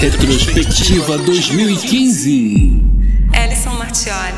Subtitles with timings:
[0.00, 2.80] Retrospectiva 2015.
[3.34, 4.32] Ellison Martioli.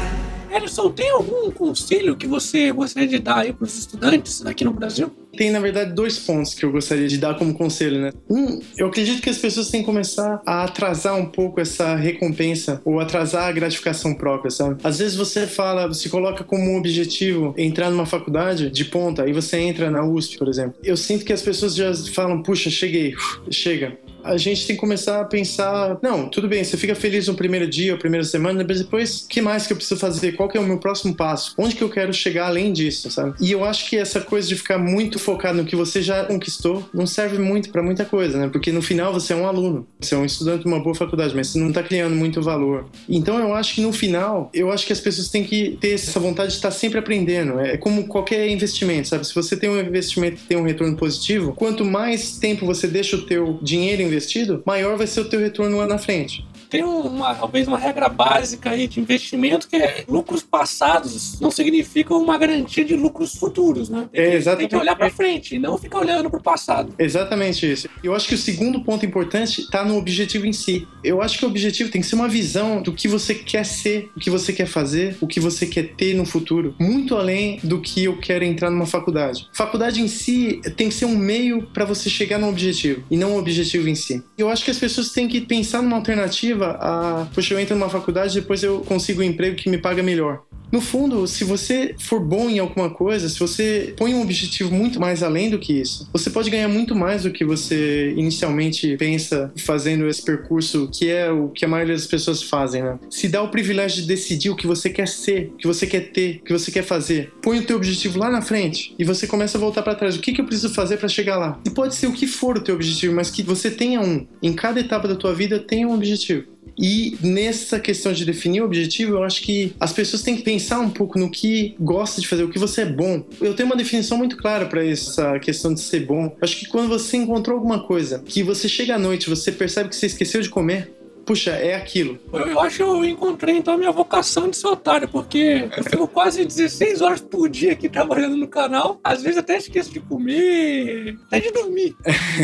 [0.50, 4.72] Ellison, tem algum conselho que você gostaria de dar aí para os estudantes aqui no
[4.72, 5.12] Brasil?
[5.36, 8.10] Tem, na verdade, dois pontos que eu gostaria de dar como conselho, né?
[8.28, 12.80] Um, eu acredito que as pessoas têm que começar a atrasar um pouco essa recompensa
[12.82, 14.80] ou atrasar a gratificação própria, sabe?
[14.82, 19.32] Às vezes você fala, se coloca como um objetivo entrar numa faculdade de ponta, aí
[19.34, 20.80] você entra na USP, por exemplo.
[20.82, 23.14] Eu sinto que as pessoas já falam, puxa, cheguei,
[23.50, 27.34] chega a gente tem que começar a pensar, não, tudo bem, você fica feliz no
[27.34, 30.32] primeiro dia, ou primeira semana, mas depois, que mais que eu preciso fazer?
[30.32, 31.54] Qual que é o meu próximo passo?
[31.58, 33.34] Onde que eu quero chegar além disso, sabe?
[33.40, 36.88] E eu acho que essa coisa de ficar muito focado no que você já conquistou
[36.92, 38.48] não serve muito para muita coisa, né?
[38.48, 41.34] Porque no final você é um aluno, você é um estudante de uma boa faculdade,
[41.34, 42.88] mas você não tá criando muito valor.
[43.08, 46.18] Então eu acho que no final, eu acho que as pessoas têm que ter essa
[46.20, 47.58] vontade de estar sempre aprendendo.
[47.60, 49.26] É como qualquer investimento, sabe?
[49.26, 53.16] Se você tem um investimento que tem um retorno positivo, quanto mais tempo você deixa
[53.16, 57.34] o teu dinheiro investido, maior vai ser o teu retorno lá na frente tem uma,
[57.34, 62.84] talvez uma regra básica aí de investimento que é lucros passados não significam uma garantia
[62.84, 64.08] de lucros futuros, né?
[64.12, 64.70] Tem, é, exatamente.
[64.70, 66.94] tem que olhar para frente e não ficar olhando para o passado.
[66.98, 67.88] Exatamente isso.
[68.02, 70.86] Eu acho que o segundo ponto importante está no objetivo em si.
[71.02, 74.10] Eu acho que o objetivo tem que ser uma visão do que você quer ser,
[74.16, 77.80] o que você quer fazer, o que você quer ter no futuro, muito além do
[77.80, 79.48] que eu quero entrar numa faculdade.
[79.52, 83.34] Faculdade em si tem que ser um meio para você chegar no objetivo e não
[83.34, 84.22] o objetivo em si.
[84.38, 87.74] Eu acho que as pessoas têm que pensar numa alternativa incentiva a, poxa, eu entro
[87.74, 90.42] numa faculdade depois eu consigo um emprego que me paga melhor.
[90.72, 95.00] No fundo, se você for bom em alguma coisa, se você põe um objetivo muito
[95.00, 99.52] mais além do que isso, você pode ganhar muito mais do que você inicialmente pensa
[99.58, 102.98] fazendo esse percurso, que é o que a maioria das pessoas fazem, né?
[103.10, 106.12] Se dá o privilégio de decidir o que você quer ser, o que você quer
[106.12, 107.32] ter, o que você quer fazer.
[107.42, 110.14] Põe o teu objetivo lá na frente e você começa a voltar para trás.
[110.14, 111.58] O que, que eu preciso fazer para chegar lá?
[111.66, 114.24] E pode ser o que for o teu objetivo, mas que você tenha um.
[114.40, 116.44] Em cada etapa da tua vida, tenha um objetivo.
[116.80, 120.80] E nessa questão de definir o objetivo, eu acho que as pessoas têm que pensar
[120.80, 123.22] um pouco no que gosta de fazer, o que você é bom.
[123.38, 126.24] Eu tenho uma definição muito clara para essa questão de ser bom.
[126.24, 129.90] Eu acho que quando você encontrou alguma coisa que você chega à noite, você percebe
[129.90, 130.90] que você esqueceu de comer,
[131.30, 132.18] puxa, é aquilo.
[132.32, 136.08] Eu, acho que eu encontrei então a minha vocação de ser otário, porque eu fico
[136.08, 138.98] quase 16 horas por dia aqui trabalhando no canal.
[139.04, 141.94] Às vezes até esqueço de comer, até de dormir.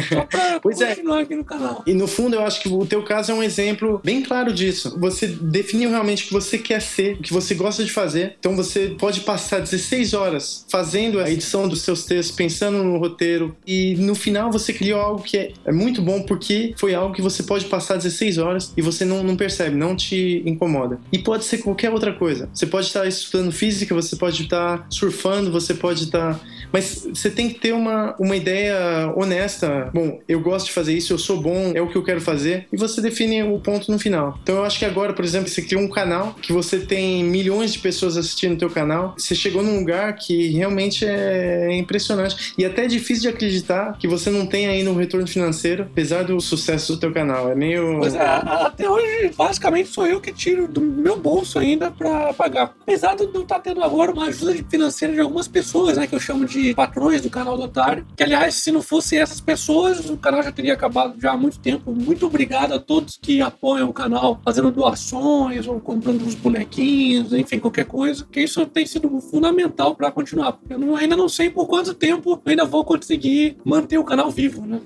[0.08, 0.94] Só pra pois é.
[0.94, 1.22] continuar é.
[1.22, 1.82] aqui no canal.
[1.84, 4.96] E no fundo, eu acho que o teu caso é um exemplo bem claro disso.
[5.00, 8.36] Você definiu realmente o que você quer ser, o que você gosta de fazer.
[8.38, 13.56] Então você pode passar 16 horas fazendo a edição dos seus textos, pensando no roteiro.
[13.66, 17.20] E no final você criou algo que é, é muito bom porque foi algo que
[17.20, 21.00] você pode passar 16 horas e você não, não percebe, não te incomoda.
[21.12, 22.48] E pode ser qualquer outra coisa.
[22.52, 26.40] Você pode estar estudando física, você pode estar surfando, você pode estar.
[26.72, 29.90] Mas você tem que ter uma, uma ideia honesta.
[29.92, 32.66] Bom, eu gosto de fazer isso, eu sou bom, é o que eu quero fazer.
[32.72, 34.38] E você define o ponto no final.
[34.42, 37.72] Então eu acho que agora, por exemplo, você criou um canal que você tem milhões
[37.72, 39.14] de pessoas assistindo o teu canal.
[39.16, 42.54] Você chegou num lugar que realmente é impressionante.
[42.58, 46.24] E até é difícil de acreditar que você não tem aí no retorno financeiro, apesar
[46.24, 47.50] do sucesso do teu canal.
[47.50, 47.98] É meio.
[48.00, 52.74] Pois é, até hoje, basicamente, sou eu que tiro do meu bolso ainda para pagar.
[52.82, 56.06] Apesar de não estar tá tendo agora uma ajuda financeira de algumas pessoas, né?
[56.06, 58.06] Que eu chamo de patrões do canal do Otário.
[58.16, 61.58] Que, aliás, se não fossem essas pessoas, o canal já teria acabado já há muito
[61.58, 61.92] tempo.
[61.92, 67.58] Muito obrigado a todos que apoiam o canal, fazendo doações ou comprando uns bonequinhos, enfim,
[67.58, 68.26] qualquer coisa.
[68.30, 70.52] Que isso tem sido fundamental para continuar.
[70.52, 74.04] Porque eu não, ainda não sei por quanto tempo eu ainda vou conseguir manter o
[74.04, 74.80] canal vivo, né?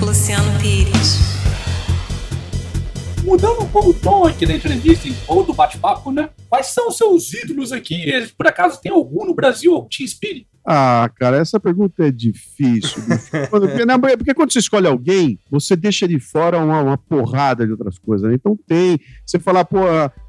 [0.00, 1.30] Luciano Pires
[3.24, 6.30] mudando um pouco o tom aqui da entrevista ou do bate-papo, né?
[6.48, 8.06] Quais são os seus ídolos aqui?
[8.36, 10.46] Por acaso tem algum no Brasil que te inspire?
[10.64, 13.02] Ah, cara, essa pergunta é difícil.
[13.50, 17.98] porque, porque, quando você escolhe alguém, você deixa de fora uma, uma porrada de outras
[17.98, 18.28] coisas.
[18.28, 18.34] Né?
[18.34, 18.98] Então tem.
[19.24, 19.78] Você falar, pô,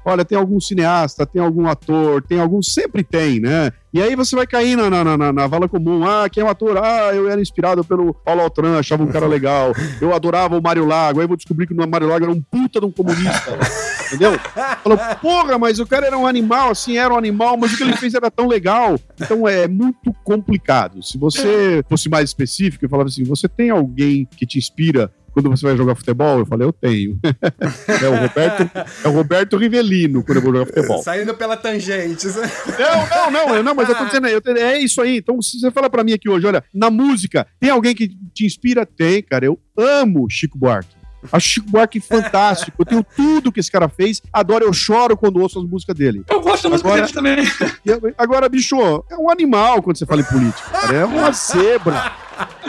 [0.04, 2.62] olha, tem algum cineasta, tem algum ator, tem algum.
[2.62, 3.72] Sempre tem, né?
[3.92, 6.06] E aí você vai cair na, na, na, na vala comum.
[6.06, 6.78] Ah, quem é o ator?
[6.78, 9.72] Ah, eu era inspirado pelo Paulo Altran, achava um cara legal.
[10.00, 11.20] Eu adorava o Mário Lago.
[11.20, 13.58] Aí vou descobrir que o Mário Lago era um puta de um comunista.
[14.06, 14.38] entendeu?
[14.82, 17.82] Falou, porra, mas o cara era um animal, assim, era um animal, mas o que
[17.82, 18.98] ele fez era tão legal.
[19.20, 21.02] Então é muito complicado.
[21.02, 25.50] Se você fosse mais específico e falava assim, você tem alguém que te inspira quando
[25.50, 26.40] você vai jogar futebol?
[26.40, 27.18] Eu falei, eu tenho.
[27.22, 28.70] é, o Roberto,
[29.04, 31.02] é o Roberto Rivelino quando eu vou jogar futebol.
[31.02, 32.26] Saindo pela tangente.
[32.26, 35.18] Não, não, não, não, mas eu tô dizendo, eu, é isso aí.
[35.18, 38.44] Então, se você fala pra mim aqui hoje, olha, na música, tem alguém que te
[38.44, 38.84] inspira?
[38.84, 39.46] Tem, cara.
[39.46, 41.02] Eu amo Chico Buarque.
[41.30, 42.76] Acho Chico Buarque fantástico.
[42.80, 44.20] Eu tenho tudo que esse cara fez.
[44.32, 46.24] Adoro, eu choro quando ouço as músicas dele.
[46.28, 48.14] Eu gosto da música dele também.
[48.18, 48.76] Agora, bicho,
[49.10, 50.68] é um animal quando você fala em política.
[50.70, 50.96] Cara.
[50.96, 52.12] É uma zebra.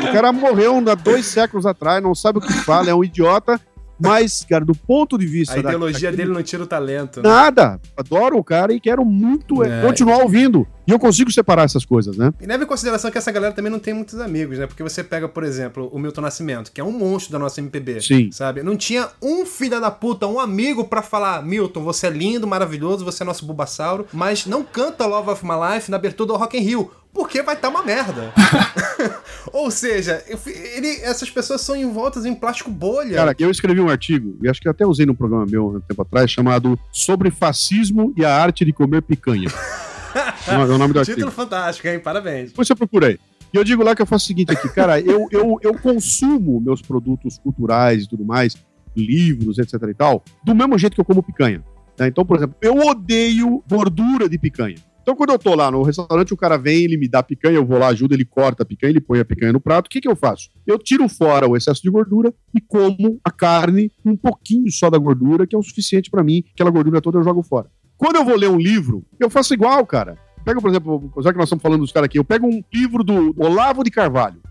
[0.10, 3.60] O cara morreu há dois séculos atrás, não sabe o que fala, é um idiota
[4.00, 5.56] Mas, cara, do ponto de vista.
[5.56, 7.22] A ideologia da, dele não tira o talento.
[7.22, 7.30] Né?
[7.30, 7.80] Nada.
[7.96, 9.82] Adoro o cara e quero muito é.
[9.82, 10.68] continuar ouvindo.
[10.86, 12.34] E eu consigo separar essas coisas, né?
[12.42, 14.68] E leve em consideração que essa galera também não tem muitos amigos, né?
[14.68, 18.02] Porque você pega, por exemplo, o Milton Nascimento, que é um monstro da nossa MPB.
[18.02, 18.32] Sim.
[18.32, 18.62] Sabe?
[18.64, 23.06] Não tinha um filho da puta, um amigo para falar: Milton, você é lindo, maravilhoso,
[23.06, 26.58] você é nosso Bulbasauro, mas não canta Love of My Life na abertura do Rock
[26.58, 28.34] in Rio porque vai estar tá uma merda.
[29.52, 33.16] Ou seja, ele, essas pessoas são envoltas em plástico bolha.
[33.16, 36.02] Cara, eu escrevi um artigo, e acho que até usei num programa meu um tempo
[36.02, 39.50] atrás, chamado Sobre Fascismo e a Arte de Comer Picanha.
[40.48, 41.16] é o nome do artigo.
[41.16, 42.00] Título fantástico, hein?
[42.00, 42.50] Parabéns.
[42.50, 43.20] Depois você procura aí.
[43.54, 46.60] E eu digo lá que eu faço o seguinte aqui, cara, eu, eu, eu consumo
[46.60, 48.56] meus produtos culturais e tudo mais,
[48.98, 51.64] livros, etc e tal, do mesmo jeito que eu como picanha.
[52.00, 52.08] Né?
[52.08, 54.78] Então, por exemplo, eu odeio gordura de picanha.
[55.04, 57.66] Então, quando eu tô lá no restaurante, o cara vem, ele me dá picanha, eu
[57.66, 59.88] vou lá, ajuda, ele corta a picanha, ele põe a picanha no prato.
[59.88, 60.50] O que, que eu faço?
[60.66, 64.98] Eu tiro fora o excesso de gordura e como a carne, um pouquinho só da
[64.98, 66.42] gordura, que é o suficiente para mim.
[66.54, 67.68] Aquela gordura toda eu jogo fora.
[67.98, 70.18] Quando eu vou ler um livro, eu faço igual, cara.
[70.46, 73.04] Pega, por exemplo, já que nós estamos falando dos caras aqui, eu pego um livro
[73.04, 74.42] do Olavo de Carvalho.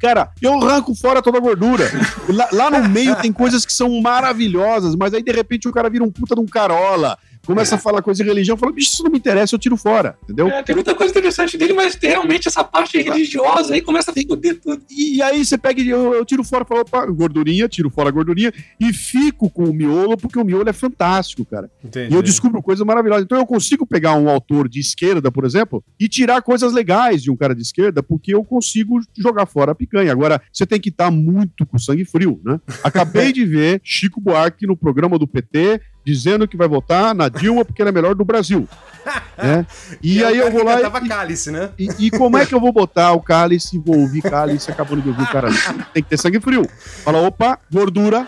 [0.00, 1.84] Cara, eu arranco fora toda a gordura.
[2.28, 5.88] Lá, lá, no meio tem coisas que são maravilhosas, mas aí de repente o cara
[5.88, 7.18] vira um puta de um carola
[7.48, 10.18] começa a falar coisa de religião, fala, bicho, isso não me interessa, eu tiro fora,
[10.22, 10.48] entendeu?
[10.48, 14.14] É, tem muita coisa interessante dele, mas tem realmente essa parte religiosa aí começa a
[14.14, 14.82] foder tudo.
[14.90, 18.10] E, e aí você pega e eu, eu tiro fora, falo, opa, gordurinha, tiro fora
[18.10, 21.70] a gordurinha e fico com o miolo, porque o miolo é fantástico, cara.
[21.82, 22.12] Entendi.
[22.12, 23.24] E eu descubro coisas maravilhosas.
[23.24, 27.30] Então eu consigo pegar um autor de esquerda, por exemplo, e tirar coisas legais de
[27.30, 30.12] um cara de esquerda, porque eu consigo jogar fora a picanha.
[30.12, 32.60] Agora, você tem que estar tá muito com sangue frio, né?
[32.84, 37.66] Acabei de ver Chico Buarque no programa do PT dizendo que vai votar na Dilma
[37.66, 38.66] porque ela é melhor do Brasil.
[39.36, 39.66] né?
[40.02, 40.80] E, e aí eu vou lá.
[40.80, 41.68] E, cálice, né?
[41.78, 45.10] E, e, como é que eu vou botar o cálice, vou ouvir cálice, acabando de
[45.10, 45.48] ouvir o cara?
[45.92, 46.66] Tem que ter sangue frio.
[47.04, 48.26] Fala, opa, gordura.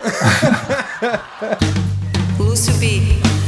[2.37, 3.40] Lúcio B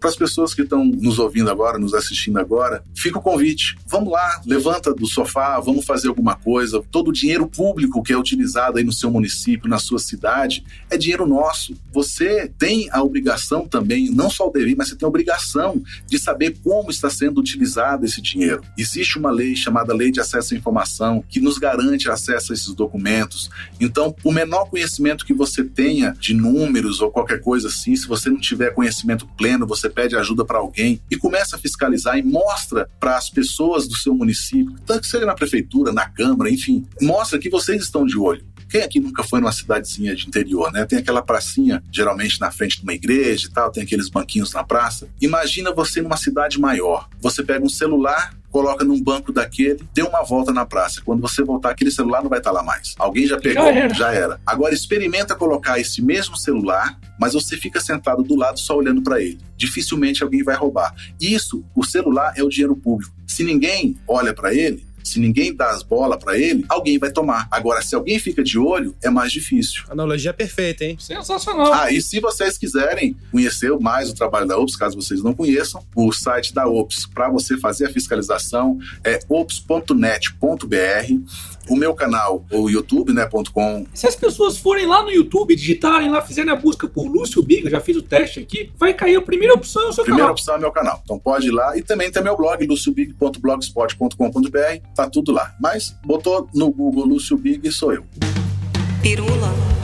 [0.00, 3.76] para as pessoas que estão nos ouvindo agora, nos assistindo agora, fica o convite.
[3.86, 6.82] Vamos lá, levanta do sofá, vamos fazer alguma coisa.
[6.90, 10.96] Todo o dinheiro público que é utilizado aí no seu município, na sua cidade, é
[10.96, 11.76] dinheiro nosso.
[11.92, 16.18] Você tem a obrigação também, não só o dever, mas você tem a obrigação de
[16.18, 18.62] saber como está sendo utilizado esse dinheiro.
[18.78, 22.72] Existe uma lei chamada Lei de Acesso à Informação que nos garante acesso a esses
[22.72, 23.50] documentos.
[23.78, 28.30] Então, o menor conhecimento que você tenha de números ou qualquer coisa assim, se você
[28.30, 32.88] não tiver conhecimento pleno, você pede ajuda para alguém e começa a fiscalizar e mostra
[32.98, 37.38] para as pessoas do seu município, tanto que seja na prefeitura, na Câmara, enfim, mostra
[37.38, 38.44] que vocês estão de olho.
[38.70, 40.86] Quem aqui nunca foi numa cidadezinha de interior, né?
[40.86, 44.62] Tem aquela pracinha, geralmente na frente de uma igreja e tal, tem aqueles banquinhos na
[44.62, 45.08] praça.
[45.20, 47.08] Imagina você numa cidade maior.
[47.20, 51.02] Você pega um celular, coloca num banco daquele, dê uma volta na praça.
[51.04, 52.94] Quando você voltar, aquele celular não vai estar lá mais.
[52.96, 53.94] Alguém já pegou, já era.
[53.94, 54.40] já era.
[54.46, 59.20] Agora experimenta colocar esse mesmo celular, mas você fica sentado do lado só olhando para
[59.20, 59.38] ele.
[59.56, 60.94] Dificilmente alguém vai roubar.
[61.20, 63.12] Isso, o celular é o dinheiro público.
[63.26, 67.48] Se ninguém olha para ele, se ninguém dá as bolas para ele, alguém vai tomar.
[67.50, 69.84] Agora, se alguém fica de olho, é mais difícil.
[69.88, 70.96] Analogia perfeita, hein?
[70.98, 71.72] Sensacional.
[71.72, 75.84] Ah, e se vocês quiserem conhecer mais o trabalho da OPS, caso vocês não conheçam,
[75.94, 80.30] o site da OPS para você fazer a fiscalização é ops.net.br.
[81.70, 83.86] O meu canal, o YouTube, né, .com.
[83.94, 87.64] Se as pessoas forem lá no YouTube, digitarem lá, fizerem a busca por Lúcio Big,
[87.64, 90.34] eu já fiz o teste aqui, vai cair a primeira opção no seu primeira canal.
[90.34, 91.00] Primeira opção é meu canal.
[91.04, 91.76] Então pode ir lá.
[91.76, 94.94] E também tem meu blog, luciobig.blogspot.com.br.
[94.94, 95.54] Tá tudo lá.
[95.60, 98.04] Mas botou no Google Lúcio Big, sou eu.
[99.00, 99.79] Pirula.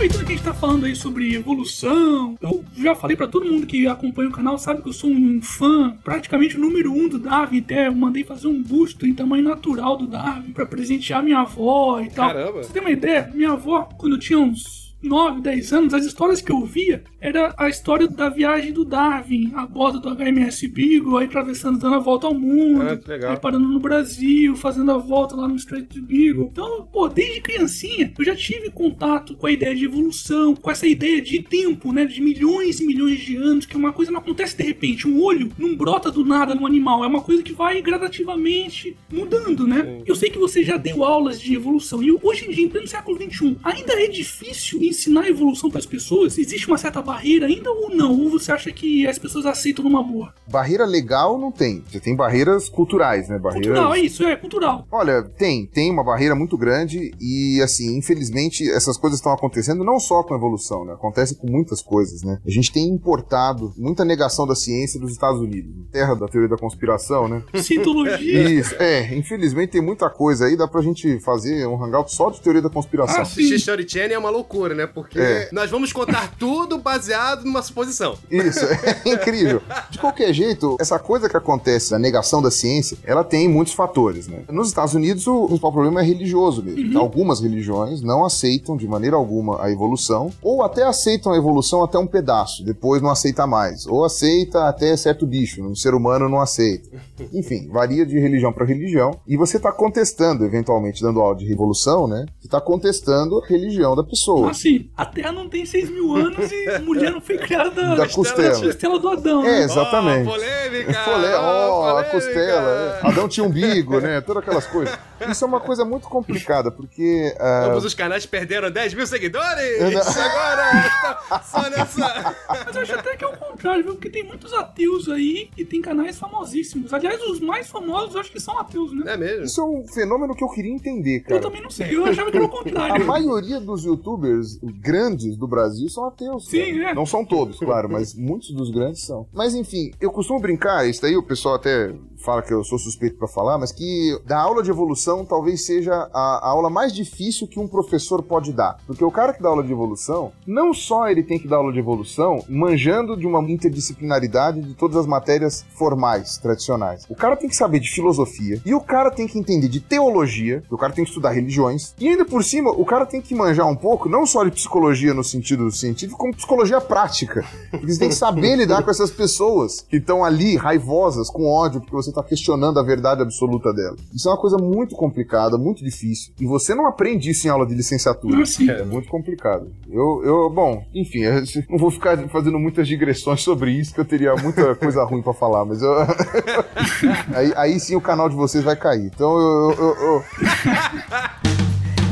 [0.00, 3.66] Aproveitando que a gente tá falando aí sobre evolução, eu já falei para todo mundo
[3.66, 7.58] que acompanha o canal, sabe que eu sou um fã praticamente número um do Darwin,
[7.58, 12.00] até eu mandei fazer um busto em tamanho natural do Darwin para presentear minha avó
[12.00, 12.28] e tal.
[12.28, 12.62] Caramba!
[12.62, 13.30] Você tem uma ideia?
[13.34, 17.68] Minha avó, quando tinha uns 9, 10 anos, as histórias que eu via era a
[17.68, 22.26] história da viagem do Darwin a bordo do HMS Beagle, aí atravessando, dando a volta
[22.26, 26.48] ao mundo, ah, aí parando no Brasil, fazendo a volta lá no Strait de Beagle.
[26.52, 30.86] Então, pô, desde criancinha eu já tive contato com a ideia de evolução, com essa
[30.86, 34.20] ideia de tempo, né, de milhões e milhões de anos, que é uma coisa não
[34.20, 35.08] acontece de repente.
[35.08, 39.66] Um olho não brota do nada no animal, é uma coisa que vai gradativamente mudando,
[39.66, 40.02] né?
[40.06, 42.86] Eu sei que você já deu aulas de evolução e hoje em dia, em pleno
[42.86, 47.46] século XXI, ainda é difícil ensinar a evolução para as pessoas, existe uma certa barreira
[47.46, 48.18] ainda ou não?
[48.20, 50.34] Ou você acha que as pessoas aceitam numa boa?
[50.48, 51.82] Barreira legal não tem.
[51.90, 53.38] Você tem barreiras culturais, né?
[53.38, 53.68] Barreiras...
[53.68, 54.86] Cultural, é isso, é cultural.
[54.90, 59.98] Olha, tem, tem uma barreira muito grande e, assim, infelizmente, essas coisas estão acontecendo não
[59.98, 60.94] só com a evolução, né?
[60.94, 62.38] Acontece com muitas coisas, né?
[62.46, 66.56] A gente tem importado muita negação da ciência dos Estados Unidos, terra da teoria da
[66.56, 67.42] conspiração, né?
[67.62, 68.50] Cientologia.
[68.50, 72.40] Isso, é, infelizmente tem muita coisa aí, dá pra gente fazer um hangout só de
[72.40, 73.20] teoria da conspiração.
[73.20, 73.42] Ah, sim.
[73.42, 74.79] Assistir Story Channel é uma loucura, né?
[74.86, 75.48] Porque É.
[75.52, 78.16] nós vamos contar tudo baseado numa suposição.
[78.30, 79.62] Isso, é incrível.
[79.90, 84.26] De qualquer jeito, essa coisa que acontece, a negação da ciência, ela tem muitos fatores,
[84.28, 84.42] né?
[84.50, 86.98] Nos Estados Unidos, o principal problema é religioso mesmo.
[86.98, 91.98] Algumas religiões não aceitam de maneira alguma a evolução, ou até aceitam a evolução até
[91.98, 93.86] um pedaço, depois não aceita mais.
[93.86, 96.88] Ou aceita até certo bicho, um ser humano não aceita.
[97.32, 99.18] Enfim, varia de religião para religião.
[99.26, 102.26] E você está contestando, eventualmente, dando aula de revolução, né?
[102.38, 104.48] Você está contestando a religião da pessoa.
[104.70, 108.08] Assim, a Terra não tem 6 mil anos e mulher não foi criada da, Da
[108.08, 108.58] costela.
[108.60, 109.62] costela do Adão, É, né?
[109.64, 110.28] exatamente.
[110.28, 110.92] Oh, polêmica!
[111.04, 112.10] Folé, ó, a polêmica!
[112.10, 113.00] costela.
[113.02, 113.06] é.
[113.08, 114.20] Adão tinha umbigo, né?
[114.20, 114.96] Todas aquelas coisas.
[115.28, 117.34] Isso é uma coisa muito complicada, porque.
[117.38, 119.80] ah, Ambos os canais perderam 10 mil seguidores!
[119.80, 121.20] Eu não- Agora!
[121.28, 122.36] tá Só nessa.
[122.66, 123.94] Mas eu acho até que é o contrário, viu?
[123.94, 126.92] Porque tem muitos ateus aí e tem canais famosíssimos.
[126.94, 129.12] Aliás, os mais famosos eu acho que são ateus, né?
[129.12, 129.44] É mesmo?
[129.44, 131.40] isso é um fenômeno que eu queria entender, Eu cara.
[131.40, 133.04] também não sei, eu achava que era o A contrário.
[133.06, 136.46] maioria dos youtubers grandes do Brasil são ateus.
[136.48, 136.90] Sim, cara.
[136.90, 136.94] é.
[136.94, 139.26] Não são todos, claro, mas muitos dos grandes são.
[139.32, 143.16] Mas enfim, eu costumo brincar, isso daí o pessoal até fala que eu sou suspeito
[143.16, 147.46] pra falar, mas que da aula de evolução talvez seja a, a aula mais difícil
[147.46, 148.78] que um professor pode dar.
[148.86, 151.72] Porque o cara que dá aula de evolução, não só ele tem que dar aula
[151.72, 157.06] de evolução manjando de uma interdisciplinaridade de todas as matérias formais, tradicionais.
[157.08, 160.62] O cara tem que saber de filosofia, e o cara tem que entender de teologia,
[160.70, 163.66] o cara tem que estudar religiões, e ainda por cima, o cara tem que manjar
[163.66, 167.44] um pouco, não só de psicologia no sentido científico, como psicologia prática.
[167.70, 171.80] Porque você tem que saber lidar com essas pessoas que estão ali raivosas, com ódio,
[171.80, 173.96] porque você está questionando a verdade absoluta dela.
[174.14, 176.32] Isso é uma coisa muito complicada, muito difícil.
[176.40, 178.44] E você não aprende isso em aula de licenciatura.
[178.46, 178.68] Sim.
[178.70, 179.70] É muito complicado.
[179.90, 184.04] Eu, eu bom, enfim, eu não vou ficar fazendo muitas digressões sobre isso, que eu
[184.04, 185.92] teria muita coisa ruim pra falar, mas eu.
[187.34, 189.06] aí, aí sim o canal de vocês vai cair.
[189.06, 190.24] Então eu- eu- eu, eu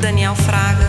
[0.00, 0.88] Daniel Fraga,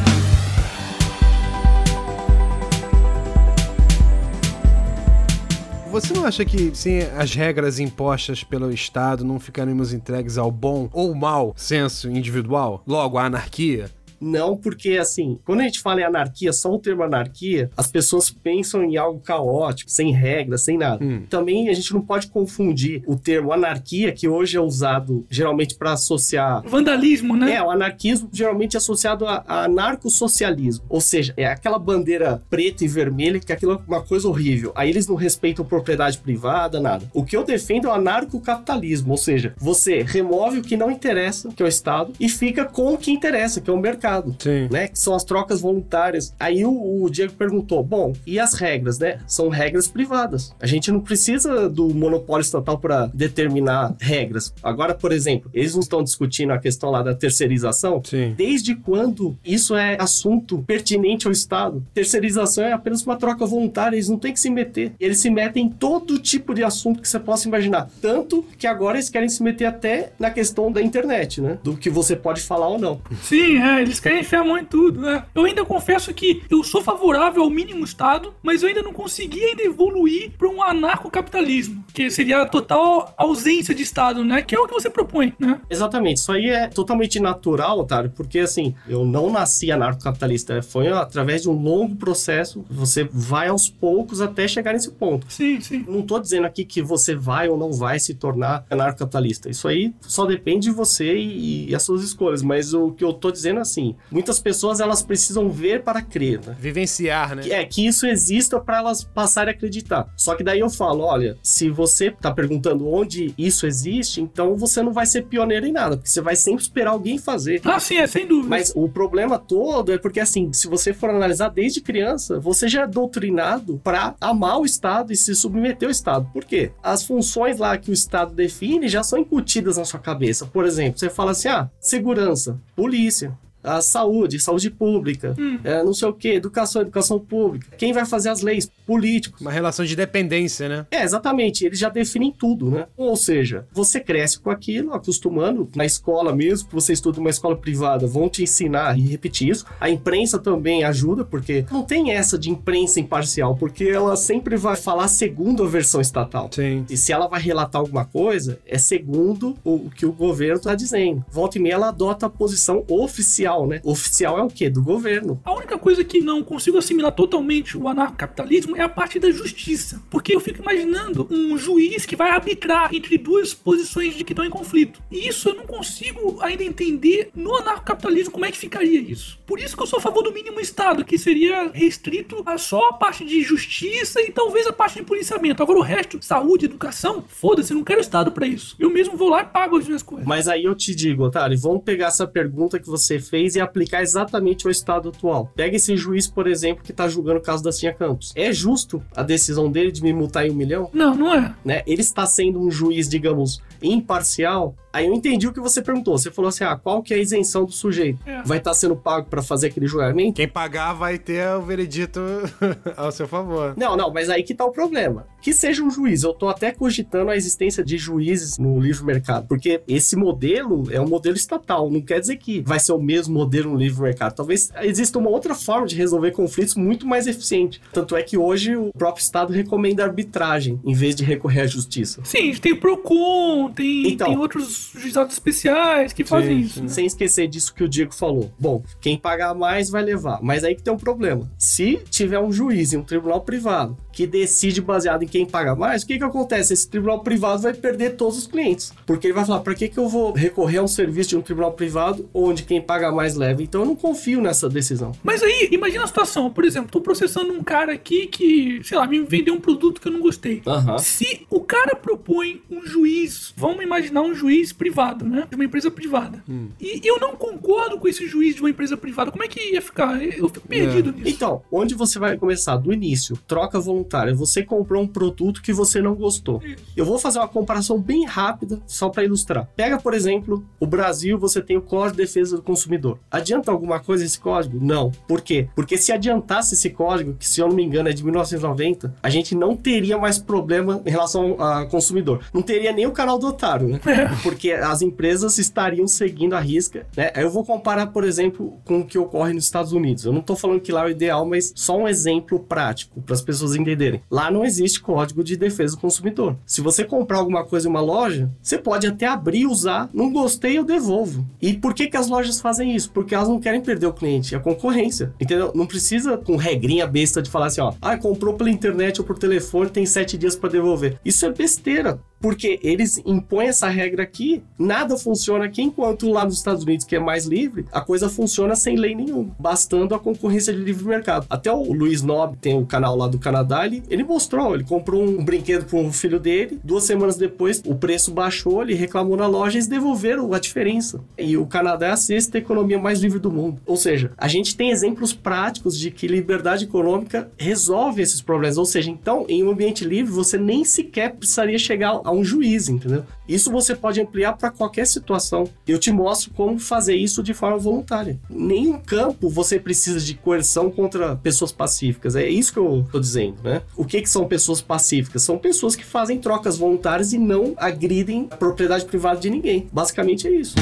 [5.91, 10.87] Você não acha que se as regras impostas pelo Estado não ficaremos entregues ao bom
[10.93, 13.89] ou mau senso individual, logo à anarquia?
[14.19, 18.29] Não, porque assim, quando a gente fala em anarquia, só o termo anarquia, as pessoas
[18.29, 21.03] pensam em algo caótico, sem regras, sem nada.
[21.03, 21.23] Hum.
[21.29, 25.93] Também a gente não pode confundir o termo anarquia, que hoje é usado geralmente para
[25.93, 26.61] associar.
[26.67, 27.53] Vandalismo, né?
[27.53, 30.85] É, o anarquismo geralmente é associado a, a anarcossocialismo.
[30.89, 34.71] Ou seja, é aquela bandeira preta e vermelha, que aquilo é uma coisa horrível.
[34.75, 37.05] Aí eles não respeitam propriedade privada, nada.
[37.13, 39.11] O que eu defendo é o anarcocapitalismo.
[39.11, 42.93] Ou seja, você remove o que não interessa, que é o Estado, e fica com
[42.93, 44.08] o que interessa, que é o mercado
[44.39, 44.67] Sim.
[44.71, 44.87] né?
[44.87, 46.33] Que são as trocas voluntárias.
[46.39, 49.19] Aí o, o Diego perguntou: bom, e as regras, né?
[49.27, 50.53] São regras privadas.
[50.59, 54.53] A gente não precisa do monopólio estatal para determinar regras.
[54.63, 58.01] Agora, por exemplo, eles não estão discutindo a questão lá da terceirização.
[58.03, 58.33] Sim.
[58.37, 61.83] Desde quando isso é assunto pertinente ao Estado?
[61.93, 64.93] Terceirização é apenas uma troca voluntária, eles não têm que se meter.
[64.99, 67.89] Eles se metem em todo tipo de assunto que você possa imaginar.
[68.01, 71.57] Tanto que agora eles querem se meter até na questão da internet, né?
[71.63, 73.01] Do que você pode falar ou não.
[73.23, 75.25] Sim, é, eles querem enfiar a mão em tudo, né?
[75.33, 79.43] Eu ainda confesso que eu sou favorável ao mínimo Estado, mas eu ainda não consegui
[79.43, 84.41] ainda evoluir para um anarcocapitalismo, que seria a total ausência de Estado, né?
[84.41, 85.59] Que é o que você propõe, né?
[85.69, 91.41] Exatamente, isso aí é totalmente natural, Otário, porque assim, eu não nasci anarcocapitalista, foi através
[91.41, 95.25] de um longo processo, você vai aos poucos até chegar nesse ponto.
[95.29, 95.85] Sim, sim.
[95.87, 99.49] Não tô dizendo aqui que você vai ou não vai se tornar anarcocapitalista.
[99.49, 102.41] Isso aí só depende de você e, e as suas escolhas.
[102.41, 106.39] Mas o que eu tô dizendo é assim: muitas pessoas elas precisam ver para crer,
[106.45, 106.55] né?
[106.59, 107.49] Vivenciar, né?
[107.49, 110.11] É que isso exista para elas passarem a acreditar.
[110.15, 114.81] Só que daí eu falo, olha, se você tá perguntando onde isso existe, então você
[114.81, 117.61] não vai ser pioneiro em nada, porque você vai sempre esperar alguém fazer.
[117.65, 118.49] Ah, sim, é sem dúvida.
[118.49, 122.83] Mas o problema todo é porque, assim, se você for analisar desde criança, você já
[122.83, 126.29] é doutrinado pra amar o Estado e se submeter ao Estado.
[126.33, 126.71] Por quê?
[126.81, 130.45] As funções lá que o Estado define já são incutidas na sua cabeça.
[130.45, 133.37] Por exemplo, você fala assim: ah, segurança, polícia.
[133.63, 137.75] A saúde, saúde pública, é, não sei o que, educação, educação pública.
[137.77, 138.71] Quem vai fazer as leis?
[138.85, 139.41] Políticos.
[139.41, 140.85] Uma relação de dependência, né?
[140.89, 141.65] É, exatamente.
[141.65, 142.87] Eles já definem tudo, né?
[142.97, 145.69] Ou seja, você cresce com aquilo, acostumando.
[145.75, 149.65] Na escola mesmo, que você estuda uma escola privada, vão te ensinar e repetir isso.
[149.79, 154.75] A imprensa também ajuda, porque não tem essa de imprensa imparcial, porque ela sempre vai
[154.75, 156.49] falar segundo a versão estatal.
[156.51, 156.85] Sim.
[156.89, 161.23] E se ela vai relatar alguma coisa, é segundo o que o governo está dizendo.
[161.31, 163.81] Volta e meia, ela adota a posição oficial, né?
[163.83, 164.69] Oficial é o quê?
[164.69, 165.41] Do governo.
[165.43, 170.01] A única coisa que não consigo assimilar totalmente o anarcocapitalismo é a parte da justiça.
[170.09, 174.45] Porque eu fico imaginando um juiz que vai arbitrar entre duas posições de que estão
[174.45, 175.01] em conflito.
[175.11, 179.39] E isso eu não consigo ainda entender no anarcocapitalismo como é que ficaria isso.
[179.45, 182.89] Por isso que eu sou a favor do mínimo Estado, que seria restrito a só
[182.89, 185.63] a parte de justiça e talvez a parte de policiamento.
[185.63, 188.75] Agora o resto, saúde, educação, foda-se, eu não quero Estado pra isso.
[188.79, 190.27] Eu mesmo vou lá e pago as minhas coisas.
[190.27, 194.01] Mas aí eu te digo, Otário, vamos pegar essa pergunta que você fez e aplicar
[194.01, 195.51] exatamente ao estado atual.
[195.55, 198.31] Pega esse juiz, por exemplo, que tá julgando o caso da Cinha Campos.
[198.35, 200.89] É justo a decisão dele de me multar em um milhão?
[200.93, 201.53] Não, não é.
[201.63, 201.83] Né?
[201.85, 204.75] Ele está sendo um juiz, digamos, imparcial?
[204.91, 206.17] Aí eu entendi o que você perguntou.
[206.17, 208.19] Você falou assim: ah, qual que é a isenção do sujeito?
[208.25, 208.41] É.
[208.43, 210.33] Vai estar sendo pago pra fazer aquele julgamento?
[210.33, 212.19] Quem pagar vai ter o veredito
[212.97, 213.73] ao seu favor.
[213.77, 215.27] Não, não, mas aí que tá o problema.
[215.41, 216.23] Que seja um juiz.
[216.23, 220.99] Eu tô até cogitando a existência de juízes no livre mercado, porque esse modelo é
[220.99, 221.89] um modelo estatal.
[221.89, 224.33] Não quer dizer que vai ser o mesmo modelo no livre mercado.
[224.35, 227.81] Talvez exista uma outra forma de resolver conflitos muito mais eficiente.
[227.93, 232.21] Tanto é que hoje o próprio Estado recomenda arbitragem em vez de recorrer à justiça.
[232.23, 234.27] Sim, tem o PROCON, tem, Então.
[234.27, 236.81] tem outros juizados especiais que fazem isso.
[236.81, 236.87] né?
[236.89, 238.51] Sem esquecer disso que o Diego falou.
[238.59, 240.39] Bom, quem pagar mais vai levar.
[240.41, 241.49] Mas aí que tem um problema.
[241.57, 246.03] Se tiver um juiz em um tribunal privado que decide baseado em quem paga mais,
[246.03, 246.73] o que que acontece?
[246.73, 248.91] Esse tribunal privado vai perder todos os clientes.
[249.05, 251.41] Porque ele vai falar, para que que eu vou recorrer a um serviço de um
[251.41, 253.63] tribunal privado onde quem paga mais leva?
[253.63, 255.11] Então eu não confio nessa decisão.
[255.23, 259.07] Mas aí, imagina a situação, por exemplo, tô processando um cara aqui que, sei lá,
[259.07, 260.61] me vendeu um produto que eu não gostei.
[260.67, 260.97] Aham.
[260.97, 265.45] Se o cara propõe um juiz, vamos imaginar um juiz privado, né?
[265.49, 266.43] De uma empresa privada.
[266.79, 269.81] E eu não concordo com esse juiz de uma empresa privada, como é que ia
[269.81, 270.21] ficar?
[270.23, 271.27] Eu fico perdido nisso.
[271.27, 272.77] Então, onde você vai começar?
[272.77, 274.33] Do início, troca voluntária.
[274.33, 276.61] Você comprou um produto que você não gostou.
[276.95, 279.69] Eu vou fazer uma comparação bem rápida, só para ilustrar.
[279.75, 283.19] Pega, por exemplo, o Brasil, você tem o Código de Defesa do Consumidor.
[283.29, 284.77] Adianta alguma coisa esse código?
[284.81, 285.11] Não.
[285.27, 285.67] Por quê?
[285.75, 289.29] Porque se adiantasse esse código, que se eu não me engano é de 1990, a
[289.29, 292.41] gente não teria mais problema em relação ao consumidor.
[292.53, 293.99] Não teria nem o canal do otário, né?
[294.43, 297.31] Porque as empresas estariam seguindo a risca, né?
[297.35, 300.25] Eu vou comparar, por exemplo, com o que ocorre nos Estados Unidos.
[300.25, 303.35] Eu não tô falando que lá é o ideal, mas só um exemplo prático para
[303.35, 304.21] as pessoas entenderem.
[304.29, 306.55] Lá não existe código de defesa do consumidor.
[306.65, 310.09] Se você comprar alguma coisa em uma loja, você pode até abrir usar.
[310.13, 311.45] Não gostei, eu devolvo.
[311.61, 313.11] E por que, que as lojas fazem isso?
[313.11, 315.33] Porque elas não querem perder o cliente, é a concorrência.
[315.39, 315.71] Entendeu?
[315.73, 319.37] Não precisa com regrinha besta de falar assim, ó, ah, comprou pela internet ou por
[319.37, 321.19] telefone, tem sete dias para devolver.
[321.23, 322.19] Isso é besteira.
[322.39, 327.15] Porque eles impõem essa regra aqui, nada funciona aqui, enquanto lá nos Estados Unidos, que
[327.15, 331.45] é mais livre, a coisa funciona sem lei nenhuma, bastando a concorrência de livre mercado.
[331.49, 335.23] Até o Luiz Nobre tem o canal lá do Canadá, ele, ele mostrou, ele comprou
[335.23, 339.47] um brinquedo para um filho dele, duas semanas depois o preço baixou, ele reclamou na
[339.47, 341.21] loja e eles devolveram a diferença.
[341.37, 343.81] E o Canadá é a sexta economia mais livre do mundo.
[343.85, 348.77] Ou seja, a gente tem exemplos práticos de que liberdade econômica resolve esses problemas.
[348.77, 352.89] Ou seja, então, em um ambiente livre, você nem sequer precisaria chegar a um juiz,
[352.89, 353.23] entendeu?
[353.47, 355.67] Isso você pode ampliar para qualquer situação.
[355.87, 358.39] Eu te mostro como fazer isso de forma voluntária.
[358.49, 362.35] Nenhum campo você precisa de coerção contra pessoas pacíficas.
[362.35, 363.81] É isso que eu tô dizendo, né?
[363.95, 365.43] O que, que são pessoas pacíficas?
[365.43, 369.87] São pessoas que fazem trocas voluntárias e não agridem a propriedade privada de ninguém.
[369.91, 370.75] Basicamente é isso.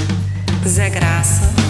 [0.68, 1.67] Zé Graça.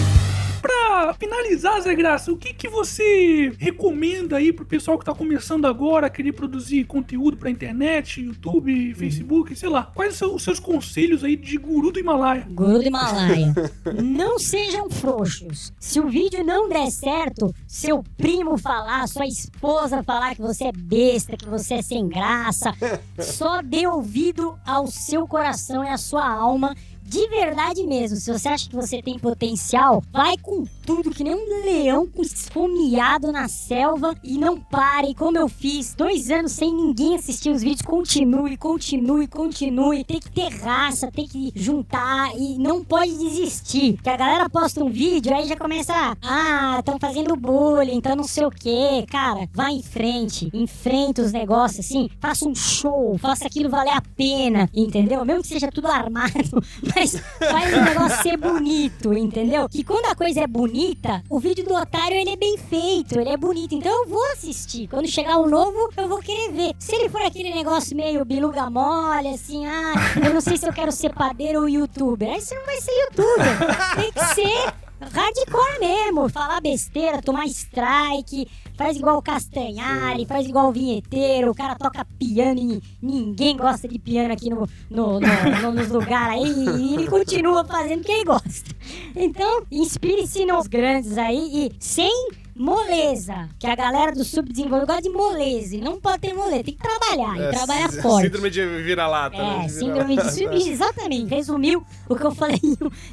[0.60, 5.66] Pra finalizar, Zé Graça, o que, que você recomenda aí pro pessoal que tá começando
[5.66, 9.90] agora a querer produzir conteúdo pra internet, YouTube, Facebook, sei lá?
[9.94, 12.46] Quais são os seus conselhos aí de guru do Himalaia?
[12.50, 13.54] Guru do Himalaia.
[14.02, 15.72] não sejam frouxos.
[15.78, 20.72] Se o vídeo não der certo, seu primo falar, sua esposa falar que você é
[20.72, 22.74] besta, que você é sem graça,
[23.18, 26.74] só dê ouvido ao seu coração e à sua alma.
[27.08, 31.34] De verdade mesmo, se você acha que você tem potencial, vai com tudo, que nem
[31.34, 37.14] um leão esfomeado na selva e não pare, como eu fiz, dois anos sem ninguém
[37.14, 40.04] assistir os vídeos, continue, continue, continue.
[40.04, 43.98] Tem que ter raça, tem que juntar e não pode desistir.
[44.02, 48.24] Que a galera posta um vídeo, aí já começa, ah, estão fazendo bullying, então não
[48.24, 49.06] sei o que.
[49.10, 54.02] Cara, vai em frente, enfrenta os negócios assim, faça um show, faça aquilo valer a
[54.02, 55.24] pena, entendeu?
[55.24, 56.62] Mesmo que seja tudo armado,
[56.98, 59.68] faz, faz o negócio ser bonito, entendeu?
[59.68, 63.30] Que quando a coisa é bonita, o vídeo do otário ele é bem feito, ele
[63.30, 63.74] é bonito.
[63.74, 64.88] Então eu vou assistir.
[64.88, 66.72] Quando chegar o novo, eu vou querer ver.
[66.78, 70.72] Se ele for aquele negócio meio biluga mole, assim, ah, eu não sei se eu
[70.72, 72.30] quero ser padeiro ou youtuber.
[72.30, 73.96] Aí você não vai ser youtuber.
[73.96, 76.28] Tem que ser hardcore mesmo.
[76.28, 82.04] Falar besteira, tomar strike, faz igual o Castanhari, faz igual o vinheteiro, o cara toca
[82.18, 86.94] piano e ninguém gosta de piano aqui no, no, no- no- nos lugares aí e
[86.94, 88.70] ele continua fazendo ele gosta.
[89.14, 95.10] Então, inspire-se nos grandes aí e sem moleza, que a galera do subdesenvolvido gosta de
[95.10, 98.24] moleza e não pode ter moleza, tem que trabalhar e trabalhar forte.
[98.26, 99.36] Síndrome de vira-lata.
[99.36, 99.60] né?
[99.62, 100.30] É, De síndrome de vira-lata.
[100.32, 101.30] Subi, exatamente.
[101.34, 102.60] Resumiu o que eu falei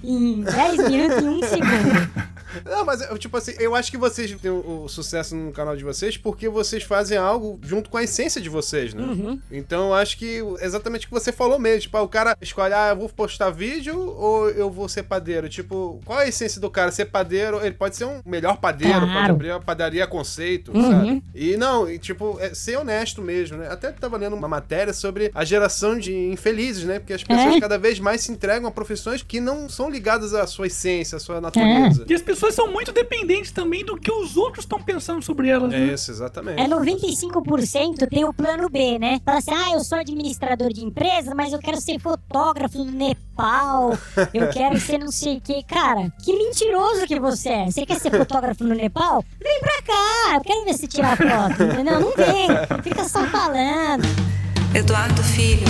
[0.04, 2.36] em, em 10 minutos e 1 segundo.
[2.64, 5.84] Não, mas tipo assim, eu acho que vocês têm o, o sucesso no canal de
[5.84, 9.04] vocês porque vocês fazem algo junto com a essência de vocês, né?
[9.04, 9.38] Uhum.
[9.52, 11.82] Então eu acho que exatamente o que você falou mesmo.
[11.82, 15.50] Tipo, ah, o cara escolhe, ah, eu vou postar vídeo ou eu vou ser padeiro?
[15.50, 16.92] Tipo, qual a essência do cara?
[16.92, 19.35] Ser padeiro, ele pode ser um melhor padeiro, pode Claro.
[19.36, 20.92] Abrir uma padaria a conceito, Uhum.
[20.92, 21.24] sabe?
[21.34, 23.68] E não, e, tipo, é ser honesto mesmo, né?
[23.72, 27.00] Até tava lendo uma matéria sobre a geração de infelizes, né?
[27.00, 27.60] Porque as pessoas É.
[27.60, 31.20] cada vez mais se entregam a profissões que não são ligadas à sua essência, à
[31.20, 32.06] sua natureza.
[32.10, 35.74] E as pessoas são muito dependentes também do que os outros estão pensando sobre elas,
[35.74, 35.94] É né?
[35.94, 36.60] isso, exatamente.
[36.62, 39.20] É 95% tem o plano B, né?
[39.26, 43.98] Fala assim, ah, eu sou administrador de empresa, mas eu quero ser fotógrafo no Nepal,
[44.34, 45.64] eu quero ser não sei o que.
[45.64, 47.66] Cara, que mentiroso que você é.
[47.66, 49.24] Você quer ser fotógrafo no Nepal?
[49.42, 52.00] Vem pra cá, quero ver você tirar foto, entendeu?
[52.00, 52.48] Não vem,
[52.84, 54.04] fica só falando.
[54.74, 55.68] Eduardo Filho.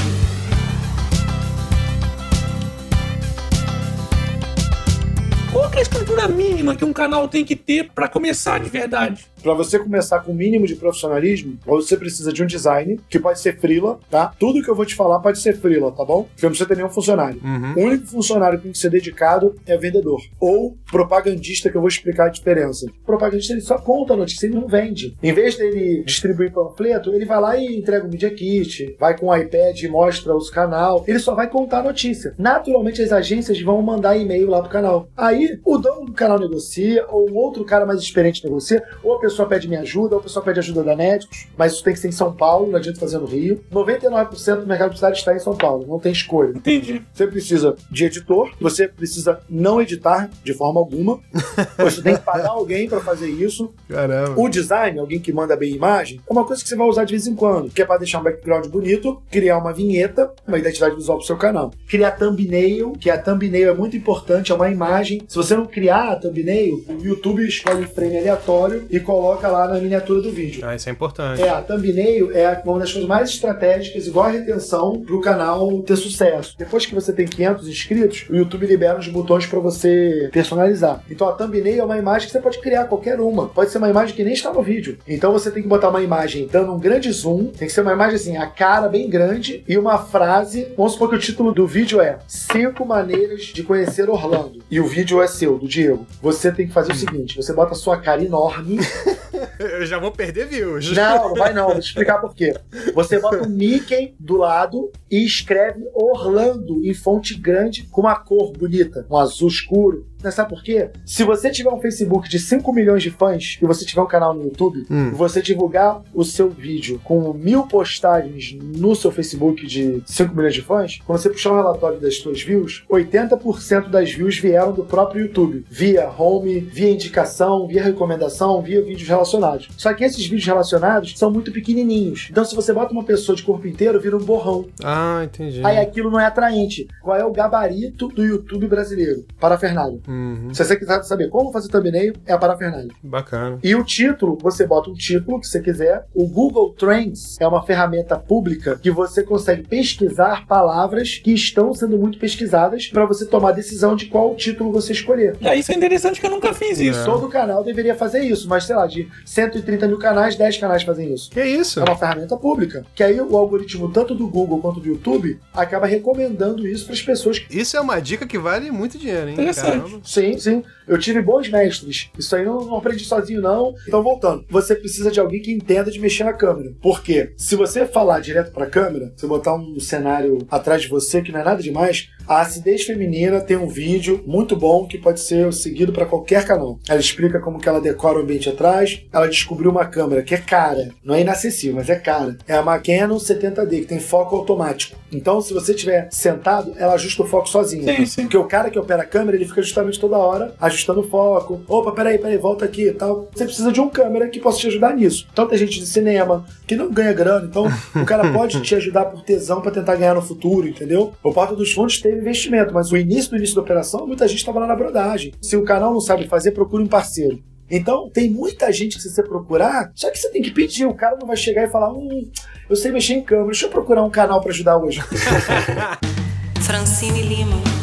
[5.55, 8.69] Qual que é a estrutura mínima que um canal tem que ter pra começar de
[8.69, 9.25] verdade?
[9.41, 13.39] Pra você começar com o mínimo de profissionalismo, você precisa de um design, que pode
[13.39, 14.33] ser freela, tá?
[14.37, 16.23] Tudo que eu vou te falar pode ser freela, tá bom?
[16.23, 17.39] Porque não precisa ter nenhum funcionário.
[17.77, 20.19] O único funcionário que tem que ser dedicado é vendedor.
[20.41, 22.87] Ou propagandista, que eu vou explicar a diferença.
[22.87, 25.15] O propagandista, ele só conta a notícia, ele não vende.
[25.21, 29.27] Em vez dele distribuir panfleto, ele vai lá e entrega o Media Kit, vai com
[29.27, 31.05] o iPad e mostra os canal.
[31.07, 32.33] Ele só vai contar a notícia.
[32.37, 35.07] Naturalmente, as agências vão mandar e-mail lá pro canal.
[35.15, 39.19] Aí, o dono do canal negocia, ou um outro cara mais experiente negocia, ou a
[39.19, 41.99] pessoa pede minha ajuda, ou a pessoa pede ajuda da Netflix, mas isso tem que
[41.99, 43.63] ser em São Paulo, não adianta fazer no Rio.
[43.71, 46.49] 99% do mercado publicitário está em São Paulo, não tem escolha.
[46.49, 47.01] Entendi.
[47.13, 51.19] Você precisa de editor, você precisa não editar de forma alguma,
[51.77, 53.73] você tem que pagar alguém para fazer isso.
[53.89, 54.39] Caramba.
[54.39, 57.03] O design, alguém que manda bem a imagem, é uma coisa que você vai usar
[57.03, 60.58] de vez em quando, que é para deixar um background bonito, criar uma vinheta, uma
[60.58, 61.71] identidade visual pro seu canal.
[61.88, 65.21] Criar thumbnail, que a thumbnail é muito importante, é uma imagem.
[65.35, 69.67] Se você não criar a thumbnail, o YouTube escolhe um frame aleatório e coloca lá
[69.67, 70.65] na miniatura do vídeo.
[70.65, 71.41] Ah, isso é importante.
[71.41, 75.97] É, a thumbnail é uma das coisas mais estratégicas, igual a retenção, pro canal ter
[75.97, 76.55] sucesso.
[76.57, 81.03] Depois que você tem 500 inscritos, o YouTube libera os botões pra você personalizar.
[81.11, 83.49] Então a thumbnail é uma imagem que você pode criar qualquer uma.
[83.49, 84.99] Pode ser uma imagem que nem está no vídeo.
[85.05, 87.91] Então você tem que botar uma imagem dando um grande zoom, tem que ser uma
[87.91, 90.69] imagem assim, a cara bem grande e uma frase.
[90.77, 94.63] Vamos supor que o título do vídeo é Cinco maneiras de conhecer Orlando.
[94.71, 96.05] E o vídeo é seu, do Diego.
[96.21, 98.77] Você tem que fazer o seguinte: você bota a sua cara enorme.
[99.59, 100.91] Eu já vou perder views.
[100.91, 101.69] Não, não vai não.
[101.69, 102.53] Vou te explicar por quê.
[102.93, 108.51] Você bota um Mickey do lado e escreve Orlando em fonte grande com uma cor
[108.51, 110.07] bonita, um azul escuro.
[110.25, 110.89] Mas sabe por quê?
[111.05, 114.33] Se você tiver um Facebook de 5 milhões de fãs e você tiver um canal
[114.33, 115.09] no YouTube, Hum.
[115.09, 120.53] e você divulgar o seu vídeo com mil postagens no seu Facebook de 5 milhões
[120.55, 124.83] de fãs, quando você puxar o relatório das suas views, 80% das views vieram do
[124.83, 125.63] próprio YouTube.
[125.69, 129.69] Via home, via indicação, via recomendação, via vídeos relacionados.
[129.77, 132.27] Só que esses vídeos relacionados são muito pequenininhos.
[132.31, 134.65] Então se você bota uma pessoa de corpo inteiro, vira um borrão.
[134.83, 135.61] Ah, entendi.
[135.63, 136.88] Aí aquilo não é atraente.
[137.01, 139.25] Qual é o gabarito do YouTube brasileiro?
[139.39, 139.99] Parafernália.
[140.15, 140.54] Uhum.
[140.54, 142.91] Se você quiser saber como fazer thumbnail, é a parafernália.
[143.04, 143.60] Bacana.
[143.63, 146.06] E o título, você bota um título que você quiser.
[146.13, 151.97] O Google Trends é uma ferramenta pública que você consegue pesquisar palavras que estão sendo
[151.97, 155.36] muito pesquisadas para você tomar a decisão de qual título você escolher.
[155.41, 157.06] É, isso é interessante que eu nunca fiz isso.
[157.06, 161.13] Todo canal deveria fazer isso, mas sei lá, de 130 mil canais, 10 canais fazem
[161.13, 161.30] isso.
[161.30, 161.80] Que isso?
[161.80, 162.86] É uma ferramenta pública.
[162.93, 167.01] Que aí o algoritmo, tanto do Google quanto do YouTube, acaba recomendando isso para as
[167.01, 167.45] pessoas.
[167.49, 169.34] Isso é uma dica que vale muito dinheiro, hein?
[169.34, 169.78] Interessante.
[169.80, 169.94] Caramba.
[170.03, 170.63] Sim, sim.
[170.87, 172.09] Eu tive bons mestres.
[172.17, 173.73] Isso aí não, não aprendi sozinho, não.
[173.87, 174.45] Então, voltando.
[174.49, 176.71] Você precisa de alguém que entenda de mexer na câmera.
[176.81, 177.33] Por quê?
[177.37, 181.39] Se você falar direto pra câmera, se botar um cenário atrás de você, que não
[181.39, 185.91] é nada demais, a acidez feminina tem um vídeo muito bom que pode ser seguido
[185.91, 186.79] para qualquer canal.
[186.87, 189.03] Ela explica como que ela decora o ambiente atrás.
[189.11, 192.37] Ela descobriu uma câmera que é cara, não é inacessível, mas é cara.
[192.47, 194.97] É uma Canon 70D que tem foco automático.
[195.11, 197.95] Então, se você estiver sentado, ela ajusta o foco sozinha.
[197.95, 198.21] Sim, sim.
[198.23, 201.61] Porque o cara que opera a câmera, ele fica justamente toda hora ajustando o foco.
[201.67, 203.29] Opa, peraí, peraí, volta aqui e tal.
[203.33, 205.27] Você precisa de um câmera que possa te ajudar nisso.
[205.31, 209.05] Então tem gente de cinema que não ganha grana, então o cara pode te ajudar
[209.05, 211.13] por tesão pra tentar ganhar no futuro, entendeu?
[211.23, 214.39] O Porta dos Fundos teve investimento, mas o início do início da operação, muita gente
[214.39, 215.33] estava lá na brodagem.
[215.41, 217.41] Se o canal não sabe fazer, procure um parceiro.
[217.69, 220.93] Então, tem muita gente que se você procurar, só que você tem que pedir, o
[220.93, 222.29] cara não vai chegar e falar, hum,
[222.69, 225.01] eu sei mexer em câmera, deixa eu procurar um canal pra ajudar hoje.
[226.61, 227.74] Francine Lima.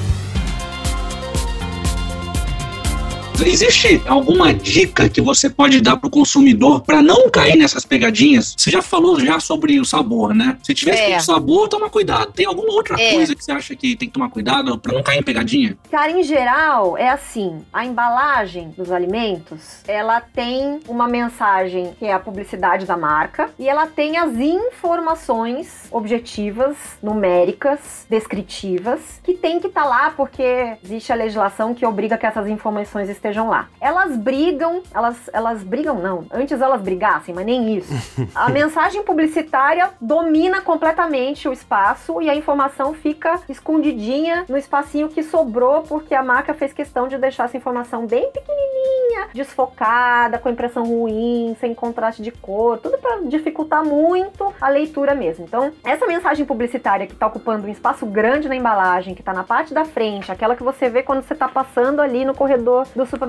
[3.45, 8.55] Existe alguma dica que você pode dar pro consumidor para não cair nessas pegadinhas?
[8.57, 10.57] Você já falou já sobre o sabor, né?
[10.63, 11.19] Se tiver É.
[11.19, 12.33] sabor, toma cuidado.
[12.33, 13.13] Tem alguma outra É.
[13.13, 15.77] coisa que você acha que tem que tomar cuidado para não cair em pegadinha?
[15.91, 22.13] Cara, em geral, é assim: a embalagem dos alimentos ela tem uma mensagem que é
[22.13, 29.67] a publicidade da marca e ela tem as informações objetivas, numéricas, descritivas, que tem que
[29.67, 33.69] estar lá porque existe a legislação que obriga que essas informações estejam lá.
[33.81, 37.93] Elas brigam, elas, elas brigam não, antes elas brigassem, mas nem isso.
[38.35, 45.23] A mensagem publicitária domina completamente o espaço e a informação fica escondidinha no espacinho que
[45.23, 50.85] sobrou porque a marca fez questão de deixar essa informação bem pequenininha, desfocada, com impressão
[50.85, 55.45] ruim, sem contraste de cor, tudo para dificultar muito a leitura mesmo.
[55.45, 59.45] Então, essa mensagem publicitária que tá ocupando um espaço grande na embalagem, que tá na
[59.45, 63.07] parte da frente, aquela que você vê quando você tá passando ali no corredor do
[63.07, 63.22] supermercado,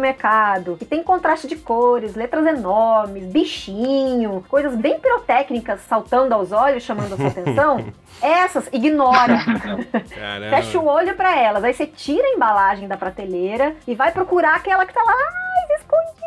[0.77, 7.13] que tem contraste de cores, letras enormes, bichinho, coisas bem pirotécnicas saltando aos olhos, chamando
[7.13, 7.86] a sua atenção,
[8.21, 9.39] essas ignora.
[10.49, 11.63] Fecha o olho pra elas.
[11.63, 15.43] Aí você tira a embalagem da prateleira e vai procurar aquela que tá lá
[15.75, 16.22] escondida.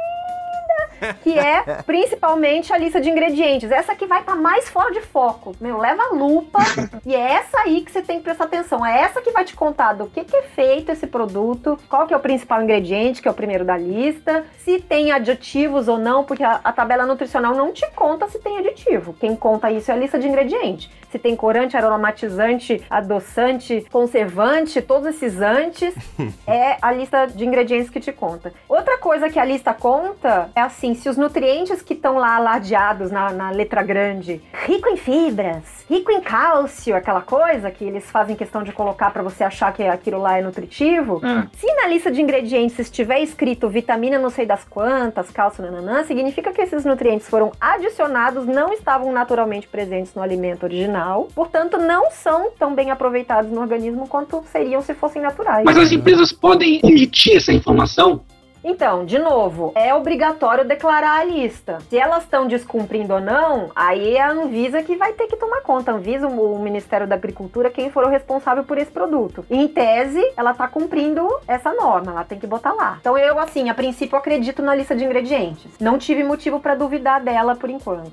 [1.22, 3.70] Que é principalmente a lista de ingredientes.
[3.70, 5.54] Essa que vai estar mais fora de foco.
[5.60, 6.58] Meu, leva a lupa
[7.04, 8.84] e é essa aí que você tem que prestar atenção.
[8.84, 12.14] É essa que vai te contar do que, que é feito esse produto, qual que
[12.14, 16.24] é o principal ingrediente, que é o primeiro da lista, se tem aditivos ou não,
[16.24, 19.14] porque a, a tabela nutricional não te conta se tem aditivo.
[19.14, 20.90] Quem conta isso é a lista de ingredientes.
[21.10, 25.94] Se tem corante, aromatizante, adoçante, conservante, todos esses antes,
[26.46, 28.52] é a lista de ingredientes que te conta.
[28.68, 33.10] Outra coisa que a lista conta é assim, se os nutrientes que estão lá alardeados
[33.10, 38.36] na, na letra grande, rico em fibras, rico em cálcio, aquela coisa que eles fazem
[38.36, 41.20] questão de colocar para você achar que aquilo lá é nutritivo,
[41.56, 46.52] se na lista de ingredientes estiver escrito vitamina não sei das quantas, cálcio, nananã, significa
[46.52, 52.50] que esses nutrientes foram adicionados, não estavam naturalmente presentes no alimento original, portanto não são
[52.58, 55.64] tão bem aproveitados no organismo quanto seriam se fossem naturais.
[55.64, 58.20] Mas as empresas podem omitir essa informação?
[58.68, 61.78] Então, de novo, é obrigatório declarar a lista.
[61.88, 65.60] Se elas estão descumprindo ou não, aí é a Anvisa que vai ter que tomar
[65.60, 65.92] conta.
[65.92, 69.46] Anvisa, o Ministério da Agricultura, quem for o responsável por esse produto.
[69.48, 72.98] Em tese, ela tá cumprindo essa norma, ela tem que botar lá.
[73.00, 75.70] Então eu, assim, a princípio acredito na lista de ingredientes.
[75.78, 78.10] Não tive motivo para duvidar dela por enquanto.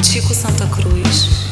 [0.00, 1.51] Chico Santa Cruz.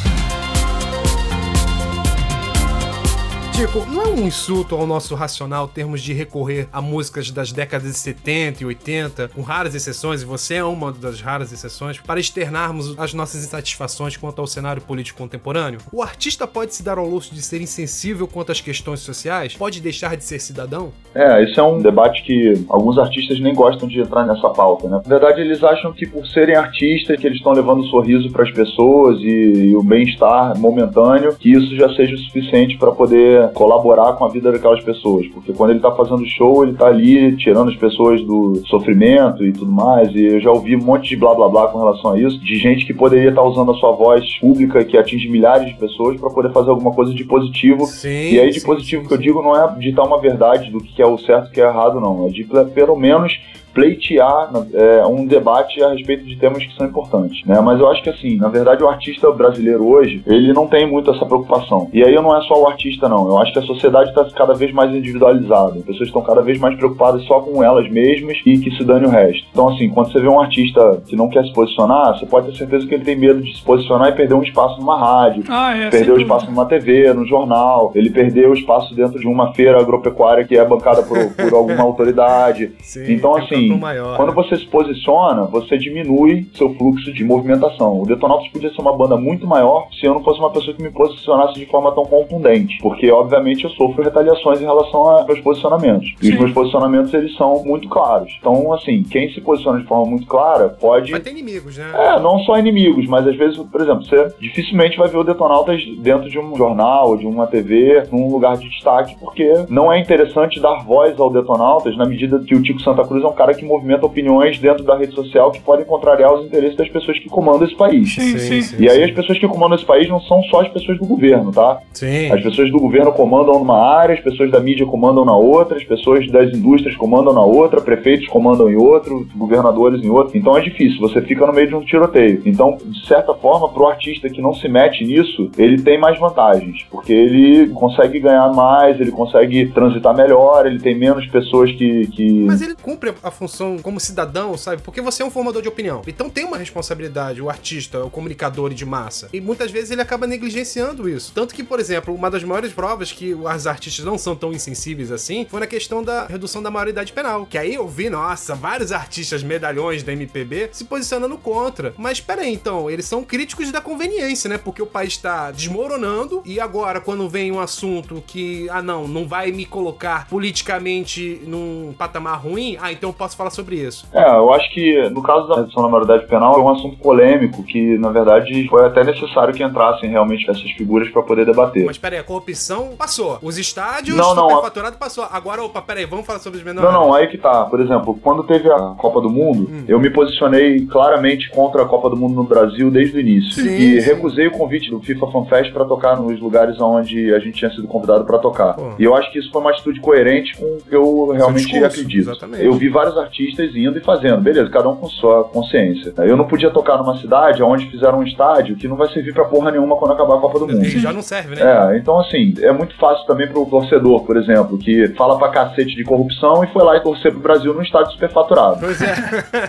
[3.60, 7.88] Tipo, não é um insulto ao nosso racional termos de recorrer a músicas das décadas
[7.88, 12.18] de 70 e 80, com raras exceções, e você é uma das raras exceções, para
[12.18, 15.78] externarmos as nossas insatisfações quanto ao cenário político contemporâneo?
[15.92, 19.54] O artista pode se dar ao luxo de ser insensível quanto às questões sociais?
[19.54, 20.90] Pode deixar de ser cidadão?
[21.14, 25.02] É, esse é um debate que alguns artistas nem gostam de entrar nessa pauta, né?
[25.04, 28.52] Na verdade, eles acham que por serem artistas, que eles estão levando sorriso para as
[28.52, 34.14] pessoas e, e o bem-estar momentâneo, que isso já seja o suficiente para poder colaborar
[34.14, 35.26] com a vida daquelas pessoas.
[35.28, 39.52] Porque quando ele tá fazendo show, ele tá ali tirando as pessoas do sofrimento e
[39.52, 40.14] tudo mais.
[40.14, 42.56] E eu já ouvi um monte de blá blá blá com relação a isso, de
[42.56, 46.30] gente que poderia estar usando a sua voz pública, que atinge milhares de pessoas, para
[46.30, 47.86] poder fazer alguma coisa de positivo.
[47.86, 50.78] Sim, e aí, de sim, positivo que eu digo não é ditar uma verdade do
[50.80, 52.26] que é o certo e o que é errado, não.
[52.26, 53.38] É de pelo menos
[53.72, 57.61] pleitear é, um debate a respeito de temas que são importantes, né?
[57.61, 61.11] Mas eu acho que assim, na verdade o artista brasileiro hoje, ele não tem muito
[61.11, 61.88] essa preocupação.
[61.92, 64.54] E aí não é só o artista não, eu acho que a sociedade está cada
[64.54, 65.78] vez mais individualizada.
[65.78, 69.06] As pessoas estão cada vez mais preocupadas só com elas mesmas e que se dane
[69.06, 69.46] o resto.
[69.52, 72.56] Então, assim, quando você vê um artista que não quer se posicionar, você pode ter
[72.59, 75.74] certeza que ele tem medo de se posicionar e perder um espaço numa rádio, Ah,
[75.76, 76.22] é, perder o dúvida.
[76.22, 80.56] espaço numa TV, no jornal, ele perdeu o espaço dentro de uma feira agropecuária que
[80.56, 82.72] é bancada por, por alguma autoridade.
[82.80, 84.34] Sim, então, tem um assim, maior, quando né?
[84.34, 88.02] você se posiciona, você diminui seu fluxo de movimentação.
[88.02, 90.82] O Detonautas podia ser uma banda muito maior se eu não fosse uma pessoa que
[90.82, 92.78] me posicionasse de forma tão contundente.
[92.80, 96.12] Porque, obviamente, eu sofro retaliações em relação a meus posicionamentos.
[96.22, 98.32] E os meus posicionamentos, eles são muito claros.
[98.38, 101.10] Então, assim, quem se posiciona de forma muito clara pode...
[101.10, 101.90] Vai ter inimigos, né?
[101.94, 105.82] É, não só inimigos, mas às vezes, por exemplo, você dificilmente vai ver o Detonautas
[105.98, 110.60] dentro de um jornal, de uma TV, num lugar de destaque, porque não é interessante
[110.60, 113.64] dar voz ao Detonautas na medida que o Tico Santa Cruz é um cara que
[113.64, 117.66] movimenta opiniões dentro da rede social que podem contrariar os interesses das pessoas que comandam
[117.66, 118.14] esse país.
[118.14, 120.68] Sim, sim, sim, e aí as pessoas que comandam esse país não são só as
[120.68, 121.78] pessoas do governo, tá?
[121.92, 122.30] Sim.
[122.30, 125.84] As pessoas do governo comandam numa área, as pessoas da mídia comandam na outra, as
[125.84, 130.36] pessoas das indústrias comandam na outra, prefeitos comandam em outro, governadores em outro.
[130.36, 132.42] Então é difícil, você fica no meio de um tiroteio.
[132.44, 136.86] Então, de certa forma, pro artista que não se mete nisso, ele tem mais vantagens,
[136.90, 142.06] porque ele consegue ganhar mais, ele consegue transitar melhor, ele tem menos pessoas que.
[142.08, 142.44] que...
[142.46, 144.83] Mas ele cumpre a função como cidadão, sabe?
[144.83, 146.03] Porque você é um formador de opinião.
[146.07, 149.31] Então tem uma responsabilidade, o artista, o comunicador de massa.
[149.33, 151.33] E muitas vezes ele acaba negligenciando isso.
[151.35, 155.11] Tanto que, por exemplo, uma das maiores provas que os artistas não são tão insensíveis
[155.11, 157.46] assim foi na questão da redução da maioridade penal.
[157.46, 161.94] Que aí eu vi, nossa, vários artistas medalhões da MPB se posicionando contra.
[161.96, 164.59] Mas peraí, então, eles são críticos da conveniência, né?
[164.59, 169.26] Porque o país tá desmoronando e agora, quando vem um assunto que, ah, não, não
[169.26, 174.06] vai me colocar politicamente num patamar ruim, ah, então eu posso falar sobre isso.
[174.12, 177.62] É, eu acho que no caso da redução da maioridade penal é um assunto polêmico
[177.62, 181.84] que, na verdade, foi até necessário que entrassem realmente essas figuras para poder debater.
[181.84, 183.38] Mas peraí, a corrupção passou.
[183.42, 185.24] Os estádios, Não, não, superfaturado passou.
[185.30, 186.90] Agora, opa, peraí, vamos falar sobre os menores.
[186.92, 187.64] Não, não, aí que tá.
[187.64, 189.84] Por exemplo, quando teve a Copa do Mundo, Hum.
[189.88, 193.52] eu me posicionei claramente contra a Copa do Mundo no Brasil desde o início.
[193.52, 194.06] Sim, e sim.
[194.08, 197.70] recusei o convite do FIFA Fan Fest pra tocar nos lugares onde a gente tinha
[197.70, 198.74] sido convidado pra tocar.
[198.74, 198.92] Pô.
[198.98, 202.20] E eu acho que isso foi uma atitude coerente com o que eu realmente acredito.
[202.30, 202.64] exatamente.
[202.64, 206.12] Eu vi vários artistas indo e fazendo, beleza, cada um com sua consciência.
[206.18, 209.44] Eu não podia tocar numa cidade onde fizeram um estádio que não vai servir pra
[209.44, 210.85] porra nenhuma quando acabar a Copa do Mundo.
[210.85, 211.62] Já não serve, né?
[211.62, 215.94] É, então assim, é muito fácil também pro torcedor, por exemplo, que fala pra cacete
[215.94, 218.78] de corrupção e foi lá e torcer pro Brasil num estádio superfaturado.
[218.80, 219.14] Pois é.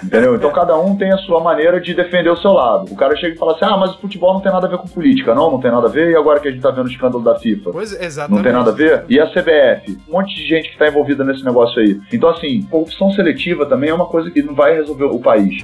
[0.03, 0.35] Entendeu?
[0.35, 2.91] Então cada um tem a sua maneira de defender o seu lado.
[2.91, 4.77] O cara chega e fala assim: ah, mas o futebol não tem nada a ver
[4.77, 5.33] com política.
[5.33, 6.11] Não, não tem nada a ver.
[6.11, 7.71] E agora que a gente tá vendo o escândalo da FIFA?
[7.71, 8.37] Pois é, exatamente.
[8.37, 9.05] Não tem nada a ver?
[9.09, 9.97] E a CBF?
[10.07, 11.99] Um monte de gente que tá envolvida nesse negócio aí.
[12.11, 15.61] Então, assim, corrupção seletiva também é uma coisa que não vai resolver o país.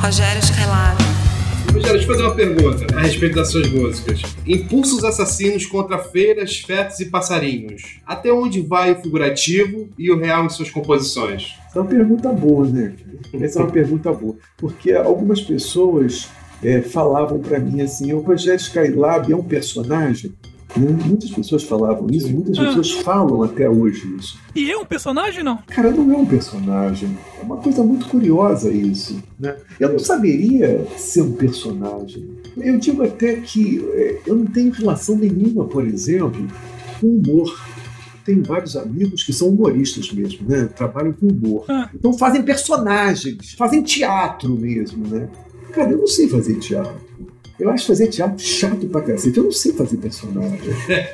[0.00, 0.96] Rogério Skylab.
[1.72, 4.20] Rogério, deixa eu fazer uma pergunta a respeito das suas músicas.
[4.46, 8.00] Impulsos assassinos contra feiras, fetos e passarinhos.
[8.06, 11.54] Até onde vai o figurativo e o real em suas composições?
[11.66, 12.94] Essa é uma pergunta boa, né?
[13.40, 14.36] Essa é uma pergunta boa.
[14.58, 16.28] Porque algumas pessoas
[16.62, 20.34] é, falavam para mim assim: o Rogério Skylab é um personagem.
[20.76, 22.64] Muitas pessoas falavam isso, muitas Ah.
[22.66, 24.38] pessoas falam até hoje isso.
[24.54, 25.58] E é um personagem, não?
[25.66, 27.16] Cara, não é um personagem.
[27.40, 29.22] É uma coisa muito curiosa isso.
[29.38, 29.54] Né?
[29.78, 32.26] Eu não saberia ser um personagem.
[32.56, 36.46] Eu digo até que é, eu não tenho relação nenhuma, por exemplo,
[37.00, 37.54] com humor.
[38.24, 40.68] Tenho vários amigos que são humoristas mesmo, né?
[40.76, 41.64] Trabalham com humor.
[41.94, 45.28] Então fazem personagens, fazem teatro mesmo, né?
[45.72, 46.94] Cara, eu não sei fazer teatro.
[47.58, 49.36] Eu acho fazer teatro chato pra cacete.
[49.38, 50.58] Eu não sei fazer personagem.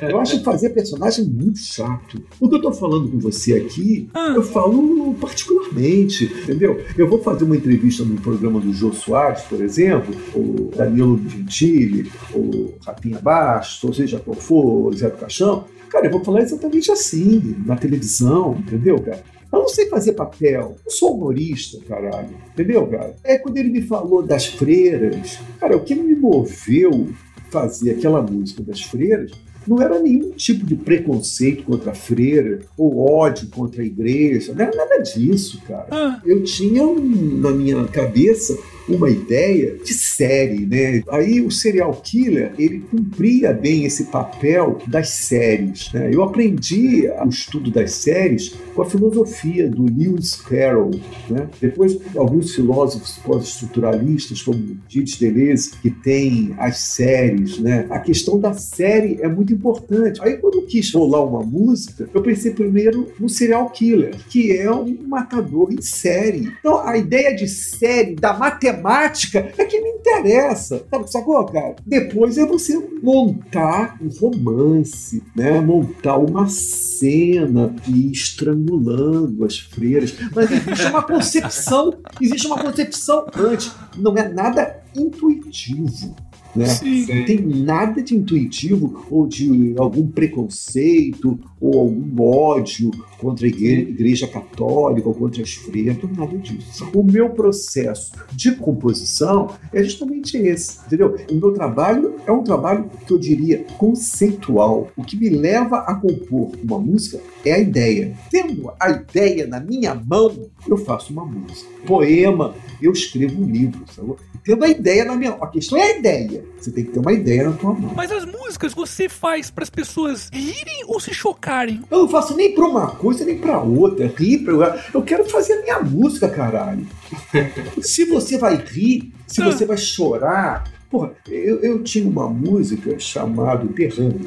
[0.01, 2.21] Eu acho fazer personagem muito chato.
[2.39, 6.81] O que eu tô falando com você aqui, eu falo particularmente, entendeu?
[6.97, 12.11] Eu vou fazer uma entrevista no programa do Jô Soares, por exemplo, o Danilo Gentili,
[12.33, 15.65] o Rapinha Bastos, ou seja qual for, Zé do Caixão.
[15.89, 19.23] Cara, eu vou falar exatamente assim, na televisão, entendeu, cara?
[19.51, 20.75] Eu não sei fazer papel.
[20.85, 22.29] Eu sou humorista, caralho.
[22.53, 23.15] Entendeu, cara?
[23.23, 25.39] É quando ele me falou das freiras.
[25.59, 27.09] Cara, o que me moveu
[27.49, 29.31] fazer aquela música das freiras
[29.67, 34.53] não era nenhum tipo de preconceito contra a freira ou ódio contra a igreja.
[34.53, 35.87] Não era nada disso, cara.
[36.25, 38.57] Eu tinha um- na minha cabeça
[38.89, 41.03] uma ideia de série, né?
[41.09, 46.09] Aí o serial killer, ele cumpria bem esse papel das séries, né?
[46.11, 50.91] Eu aprendi o estudo das séries com a filosofia do Lewis Carroll,
[51.29, 51.47] né?
[51.61, 57.85] Depois, alguns filósofos pós-estruturalistas, como Didier Deleuze, que tem as séries, né?
[57.89, 60.21] A questão da série é muito importante.
[60.23, 64.71] Aí, quando eu quis rolar uma música, eu pensei primeiro no serial killer, que é
[64.71, 66.51] um matador em série.
[66.59, 70.85] Então, a ideia de série, da matemática temática é que me interessa.
[70.89, 71.75] Sabe, sacou, cara?
[71.85, 75.59] Depois é você montar um romance, né?
[75.59, 80.15] Montar uma cena e estrangulando as freiras.
[80.33, 83.71] Mas existe uma concepção, existe uma concepção antes.
[83.97, 86.15] Não é nada intuitivo.
[86.59, 87.15] Né?
[87.15, 93.81] Não tem nada de intuitivo ou de algum preconceito ou algum ódio contra a igreja,
[93.81, 96.89] igreja católica ou contra as freiras, nada disso.
[96.93, 101.15] O meu processo de composição é justamente esse, entendeu?
[101.31, 104.89] O meu trabalho é um trabalho que eu diria conceitual.
[104.97, 108.13] O que me leva a compor uma música é a ideia.
[108.29, 111.69] Tendo a ideia na minha mão, eu faço uma música.
[111.85, 114.13] Poema, eu escrevo um livro, sabe?
[114.43, 115.43] Tendo a ideia na minha mão.
[115.43, 116.43] A questão é a ideia.
[116.57, 117.93] Você tem que ter uma ideia na tua mão.
[117.95, 121.81] Mas as músicas você faz para as pessoas rirem ou se chocarem?
[121.89, 124.07] Eu não faço nem pra uma coisa nem pra outra.
[124.07, 124.83] Rir, pra...
[124.93, 126.85] eu quero fazer a minha música, caralho.
[127.81, 130.69] se você vai rir, se você vai chorar.
[130.89, 134.19] Porra, eu, eu tinha uma música chamada Terrano.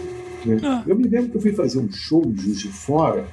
[0.44, 0.84] Né?
[0.86, 3.26] Eu me lembro que eu fui fazer um show em Juiz de Fora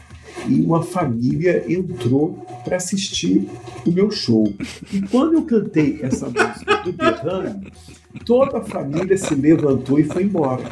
[0.47, 3.47] e uma família entrou para assistir
[3.85, 4.51] o meu show.
[4.91, 7.71] E quando eu cantei essa música do Derrame,
[8.25, 10.63] toda a família se levantou e foi embora.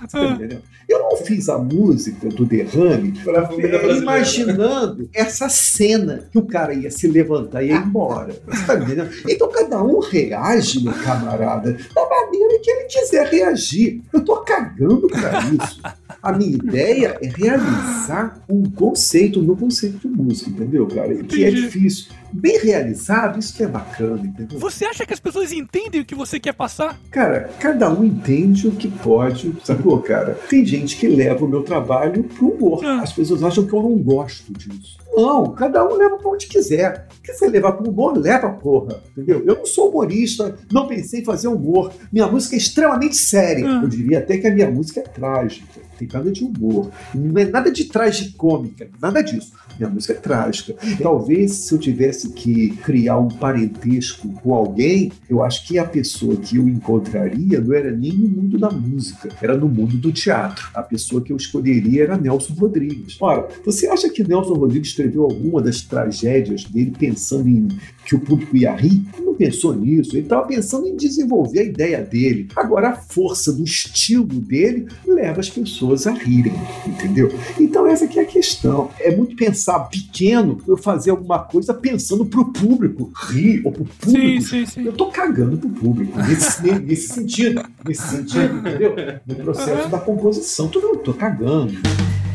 [0.00, 0.62] Você tá entendendo?
[0.88, 6.90] Eu não fiz a música do Derrame é, imaginando essa cena que o cara ia
[6.90, 8.36] se levantar e ia embora.
[8.46, 9.10] Você tá entendendo?
[9.26, 14.02] Então cada um reage, meu camarada, da maneira que ele quiser reagir.
[14.12, 15.80] Eu tô cagando pra isso.
[16.24, 21.14] A minha ideia é realizar um conceito no conceito de música, entendeu, cara?
[21.22, 22.06] Que é difícil.
[22.36, 24.58] Bem realizado, isso que é bacana, entendeu?
[24.58, 26.98] Você acha que as pessoas entendem o que você quer passar?
[27.08, 30.36] Cara, cada um entende o que pode, sacou, cara?
[30.48, 32.84] Tem gente que leva o meu trabalho pro humor.
[32.84, 34.98] As pessoas acham que eu não gosto disso.
[35.16, 37.06] Não, cada um leva pra onde quiser.
[37.22, 39.00] Quer você levar pro humor, leva porra.
[39.12, 39.44] Entendeu?
[39.46, 41.92] Eu não sou humorista, não pensei em fazer humor.
[42.12, 43.64] Minha música é extremamente séria.
[43.64, 45.84] Eu diria até que a minha música é trágica.
[45.96, 46.90] Tem nada de humor.
[47.14, 49.52] Não é nada de tragicômica, nada disso.
[49.78, 50.74] Minha música é trágica.
[51.00, 56.36] Talvez se eu tivesse que criar um parentesco com alguém, eu acho que a pessoa
[56.36, 60.68] que eu encontraria não era nem no mundo da música, era no mundo do teatro.
[60.74, 63.16] A pessoa que eu escolheria era Nelson Rodrigues.
[63.20, 67.68] Ora, você acha que Nelson Rodrigues escreveu alguma das tragédias dele pensando em
[68.04, 69.02] que o público ia rir?
[69.14, 70.16] Ele não pensou nisso.
[70.16, 72.48] Ele estava pensando em desenvolver a ideia dele.
[72.56, 76.54] Agora, a força do estilo dele leva as pessoas a rirem,
[76.86, 77.32] entendeu?
[77.58, 78.90] Então, essa aqui é a questão.
[79.00, 84.42] É muito pensar pequeno eu fazer alguma coisa pensando pro público rir, ou pro público.
[84.42, 84.84] Sim, sim, sim.
[84.84, 87.62] Eu tô cagando pro público, nesse, nesse sentido.
[87.86, 88.94] Nesse sentido, entendeu?
[89.26, 90.68] No processo da composição.
[90.68, 91.72] Tudo eu tô cagando.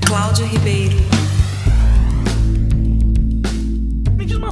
[0.05, 1.18] Cláudia Ribeiro.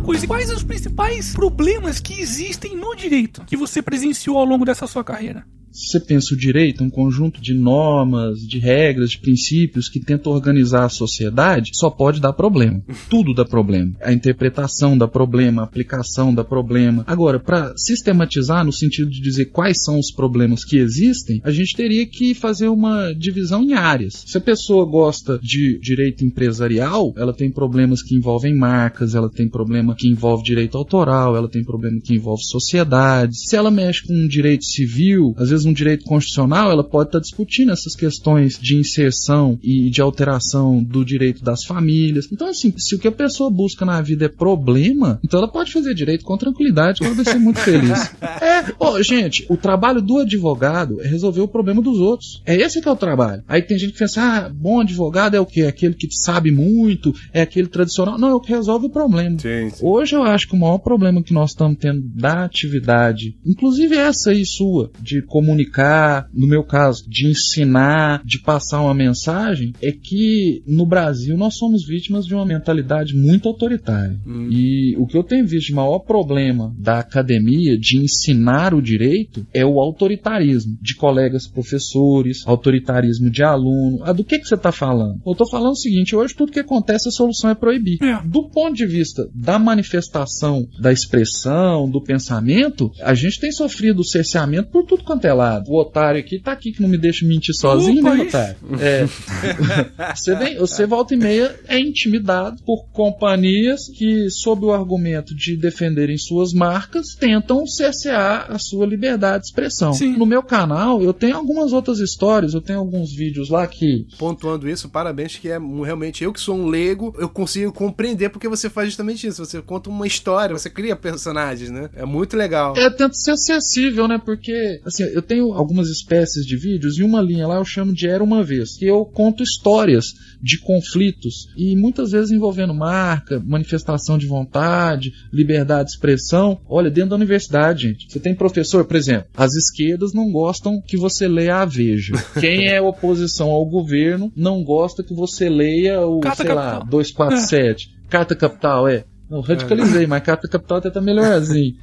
[0.08, 4.88] Coisa, quais os principais problemas que existem no direito que você presenciou ao longo dessa
[4.88, 5.44] sua carreira?
[5.78, 10.28] Se você pensa o direito, um conjunto de normas, de regras, de princípios que tenta
[10.28, 12.82] organizar a sociedade, só pode dar problema.
[13.08, 13.94] Tudo dá problema.
[14.02, 17.04] A interpretação dá problema, a aplicação dá problema.
[17.06, 21.76] Agora, para sistematizar no sentido de dizer quais são os problemas que existem, a gente
[21.76, 24.24] teria que fazer uma divisão em áreas.
[24.26, 29.48] Se a pessoa gosta de direito empresarial, ela tem problemas que envolvem marcas, ela tem
[29.48, 33.44] problema que envolve direito autoral, ela tem problema que envolve sociedades.
[33.48, 37.20] Se ela mexe com um direito civil, às vezes um direito constitucional, ela pode estar
[37.20, 42.28] discutindo essas questões de inserção e de alteração do direito das famílias.
[42.32, 45.72] Então, assim, se o que a pessoa busca na vida é problema, então ela pode
[45.72, 47.98] fazer direito com tranquilidade, que ela vai ser muito feliz.
[48.40, 52.42] É, ó, gente, o trabalho do advogado é resolver o problema dos outros.
[52.46, 53.44] É esse que é o trabalho.
[53.48, 55.64] Aí tem gente que pensa, ah, bom advogado é o quê?
[55.64, 58.18] Aquele que sabe muito, é aquele tradicional.
[58.18, 59.40] Não, é o que resolve o problema.
[59.40, 59.86] Sim, sim.
[59.90, 64.32] Hoje eu acho que o maior problema que nós estamos tendo da atividade, inclusive essa
[64.32, 70.62] aí sua, de comunicar, no meu caso, de ensinar, de passar uma mensagem, é que
[70.68, 74.20] no Brasil nós somos vítimas de uma mentalidade muito autoritária.
[74.52, 79.48] E o que eu tenho visto de maior problema da academia de ensinar o direito
[79.54, 84.00] é o autoritarismo de colegas professores, autoritarismo de aluno.
[84.04, 85.22] Ah, do que, que você está falando?
[85.26, 88.00] Eu estou falando o seguinte: hoje tudo que acontece, a solução é proibir.
[88.26, 94.70] Do ponto de vista da manifestação, da expressão, do pensamento, a gente tem sofrido cerceamento
[94.70, 95.72] por tudo quanto é cancelado.
[95.72, 98.28] O otário aqui tá aqui que não me deixa mentir sozinho, Opa, né, isso.
[98.28, 98.58] otário?
[98.80, 99.08] É.
[100.16, 105.56] você, vem, você volta e meia é intimidado por companhias que, sob o argumento de
[105.56, 109.92] defenderem suas marcas, tentam cercear a sua liberdade de expressão.
[110.18, 114.70] No meu canal, eu tenho algumas outras histórias, eu tenho alguns vídeos lá que Pontuando
[114.70, 118.70] isso, parabéns, que é realmente eu que sou um leigo, eu consigo compreender porque você
[118.70, 119.46] faz justamente isso.
[119.46, 121.90] Você conta uma história, você cria personagens, né?
[121.94, 122.76] É muito legal.
[122.78, 124.20] É, tenta ser acessível, né?
[124.24, 128.08] Porque, assim, eu tenho algumas espécies de vídeos e uma linha lá eu chamo de
[128.08, 130.06] Era Uma Vez, que eu conto histórias
[130.42, 136.60] de conflitos e muitas vezes envolvendo marca, manifestação de vontade, liberdade de expressão.
[136.68, 140.96] Olha, dentro da universidade, gente, você tem professor, por exemplo, as esquerdas não gostam que
[140.96, 142.14] você leia a Veja.
[142.40, 146.90] Quem é oposição ao governo não gosta que você leia o, Carta sei lá, Capital.
[146.90, 147.98] 247.
[148.10, 149.04] Carta Capital, é.
[149.30, 151.76] Não, radicalizei, mas Carta Capital até tá melhorzinho.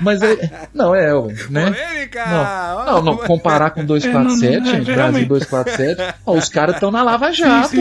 [0.00, 0.68] Mas é.
[0.74, 1.74] Não, é, ué, né?
[2.14, 5.28] Não, não, não, comparar com 247, É, não, não, é, gente, Brasil realmente.
[5.28, 7.76] 247, ó, os caras estão na Lava Jato.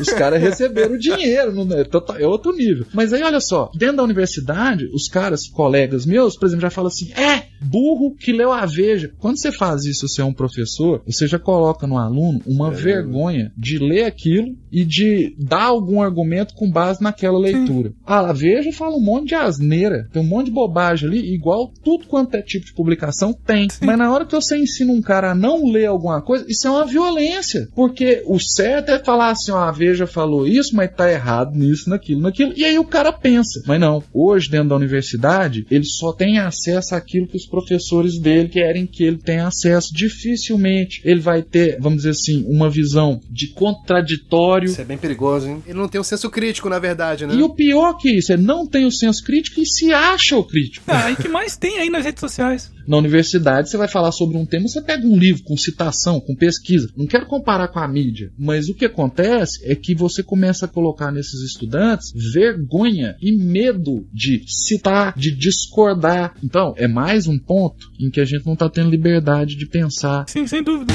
[0.00, 2.84] Os caras receberam dinheiro, não é, tota- é outro nível.
[2.92, 6.88] Mas aí, olha só, dentro da universidade, os caras, colegas meus, por exemplo, já falam
[6.88, 9.12] assim: é, burro que leu a Veja.
[9.18, 13.52] Quando você faz isso, você é um professor, você já coloca no aluno uma vergonha
[13.56, 17.92] de ler aquilo e de dar algum argumento com base naquela leitura.
[18.04, 21.72] Ah, a Veja fala um monte de asneira, tem um monte de bobagem ali, igual
[21.82, 23.68] tudo quanto é tipo de publicação tem.
[23.80, 26.70] Mas na hora que você ensina um cara a não ler alguma coisa, isso é
[26.70, 27.68] uma violência.
[27.74, 31.88] Porque o certo é falar assim, ó, a Veja falou isso, mas tá errado nisso,
[31.88, 32.52] naquilo, naquilo.
[32.56, 33.62] E aí o cara pensa.
[33.66, 38.48] Mas não, hoje dentro da universidade, ele só tem acesso àquilo que os professores dele
[38.48, 39.94] querem que ele tenha acesso.
[39.94, 44.66] Dificilmente ele vai ter, vamos dizer assim, uma visão de contraditório.
[44.66, 45.62] Isso é bem perigoso, hein?
[45.66, 47.34] Ele não tem um senso crítico, na verdade, né?
[47.34, 50.44] E o pior que isso, é não tem o senso crítico e se acha o
[50.44, 50.84] crítico.
[50.88, 52.72] Ah, e que mais tem aí nas redes sociais?
[52.86, 56.34] Na universidade, você vai falar sobre um tema, você pega um livro com citação, com
[56.34, 56.90] pesquisa.
[56.96, 60.68] Não quero comparar com a mídia, mas o que acontece é que você começa a
[60.68, 66.34] colocar nesses estudantes vergonha e medo de citar, de discordar.
[66.42, 70.24] Então, é mais um ponto em que a gente não está tendo liberdade de pensar.
[70.28, 70.92] Sim, sem dúvida.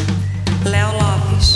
[0.66, 1.56] Léo Lopes.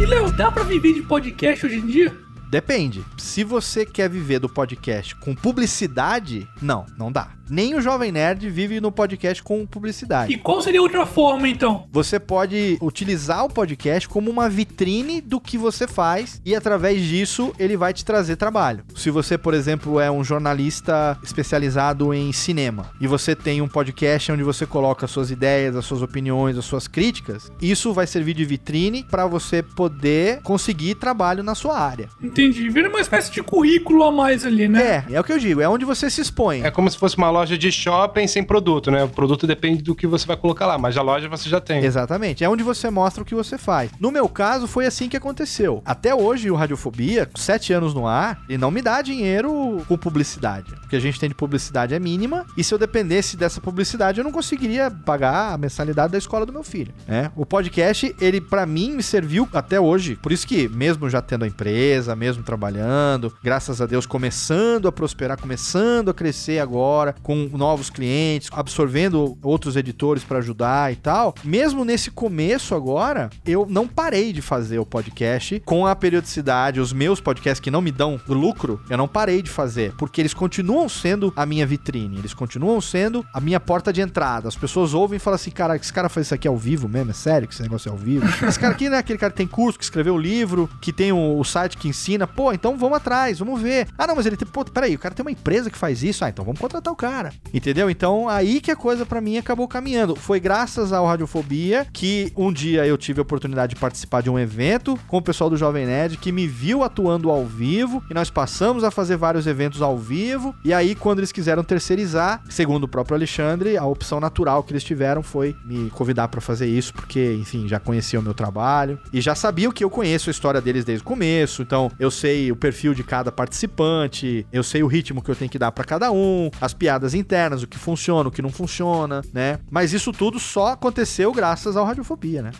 [0.00, 2.16] E Léo, dá pra viver de podcast hoje em dia?
[2.50, 3.04] Depende.
[3.16, 7.39] Se você quer viver do podcast com publicidade, não, não dá.
[7.50, 10.32] Nem o Jovem Nerd vive no podcast com publicidade.
[10.32, 11.84] E qual seria a outra forma, então?
[11.90, 17.52] Você pode utilizar o podcast como uma vitrine do que você faz e através disso
[17.58, 18.84] ele vai te trazer trabalho.
[18.94, 24.30] Se você, por exemplo, é um jornalista especializado em cinema e você tem um podcast
[24.30, 28.34] onde você coloca as suas ideias, as suas opiniões, as suas críticas, isso vai servir
[28.34, 32.08] de vitrine para você poder conseguir trabalho na sua área.
[32.22, 32.68] Entendi.
[32.68, 35.04] Vira uma espécie de currículo a mais ali, né?
[35.08, 36.62] É, é o que eu digo, é onde você se expõe.
[36.62, 39.04] É como se fosse uma loja de shopping sem produto, né?
[39.04, 41.84] O produto depende do que você vai colocar lá, mas a loja você já tem.
[41.84, 43.90] Exatamente, é onde você mostra o que você faz.
[43.98, 45.82] No meu caso, foi assim que aconteceu.
[45.84, 50.72] Até hoje, o Radiofobia, sete anos no ar, ele não me dá dinheiro com publicidade.
[50.84, 54.18] O que a gente tem de publicidade é mínima, e se eu dependesse dessa publicidade,
[54.18, 56.92] eu não conseguiria pagar a mensalidade da escola do meu filho.
[57.06, 57.30] Né?
[57.36, 60.16] O podcast, ele para mim me serviu até hoje.
[60.16, 64.92] Por isso que, mesmo já tendo a empresa, mesmo trabalhando, graças a Deus começando a
[64.92, 71.32] prosperar, começando a crescer agora, com novos clientes, absorvendo outros editores para ajudar e tal.
[71.44, 76.92] Mesmo nesse começo agora, eu não parei de fazer o podcast com a periodicidade, os
[76.92, 80.88] meus podcasts que não me dão lucro, eu não parei de fazer, porque eles continuam
[80.88, 84.48] sendo a minha vitrine, eles continuam sendo a minha porta de entrada.
[84.48, 87.12] As pessoas ouvem e falam assim: cara, esse cara faz isso aqui ao vivo mesmo?
[87.12, 88.26] É sério que esse negócio é ao vivo?
[88.44, 88.98] Esse cara aqui, né?
[88.98, 91.86] Aquele cara que tem curso, que escreveu o livro, que tem o, o site que
[91.86, 92.26] ensina.
[92.26, 93.86] Pô, então vamos atrás, vamos ver.
[93.96, 94.48] Ah, não, mas ele tem.
[94.48, 96.24] Pô, peraí, o cara tem uma empresa que faz isso.
[96.24, 97.19] Ah, então vamos contratar o cara.
[97.52, 97.90] Entendeu?
[97.90, 100.16] Então aí que a coisa pra mim acabou caminhando.
[100.16, 104.38] Foi graças ao Radiofobia que um dia eu tive a oportunidade de participar de um
[104.38, 108.30] evento com o pessoal do Jovem Nerd que me viu atuando ao vivo e nós
[108.30, 110.54] passamos a fazer vários eventos ao vivo.
[110.64, 114.84] E aí, quando eles quiseram terceirizar, segundo o próprio Alexandre, a opção natural que eles
[114.84, 119.20] tiveram foi me convidar pra fazer isso, porque, enfim, já conheciam o meu trabalho e
[119.20, 121.62] já sabiam que eu conheço a história deles desde o começo.
[121.62, 125.50] Então, eu sei o perfil de cada participante, eu sei o ritmo que eu tenho
[125.50, 129.22] que dar pra cada um, as piadas internas, o que funciona, o que não funciona,
[129.32, 129.58] né?
[129.70, 132.52] Mas isso tudo só aconteceu graças ao Radiofobia, né?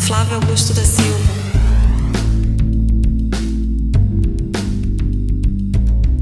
[0.00, 1.42] Flávio Augusto da Silva.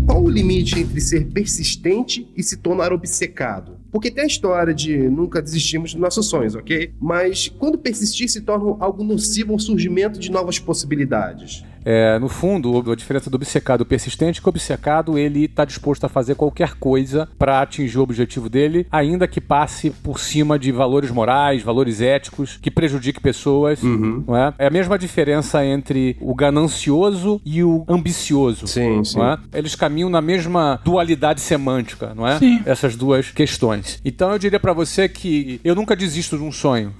[0.07, 3.79] Qual o limite entre ser persistente e se tornar obcecado?
[3.91, 6.93] Porque tem a história de nunca desistimos dos nossos sonhos, ok?
[7.01, 11.65] Mas quando persistir se torna algo nocivo ao surgimento de novas possibilidades.
[11.85, 15.65] É, no fundo, a diferença do obcecado e persistente é que o obcecado ele está
[15.65, 20.59] disposto a fazer qualquer coisa para atingir o objetivo dele, ainda que passe por cima
[20.59, 23.83] de valores morais, valores éticos, que prejudique pessoas.
[23.83, 24.55] Não é?
[24.59, 28.67] é a mesma diferença entre o ganancioso e o ambicioso.
[28.67, 29.21] Sim, sim.
[29.21, 29.59] É?
[29.59, 32.39] Eles caminham na mesma dualidade semântica, não é?
[32.39, 32.61] Sim.
[32.65, 34.01] Essas duas questões.
[34.05, 36.93] Então eu diria para você que eu nunca desisto de um sonho,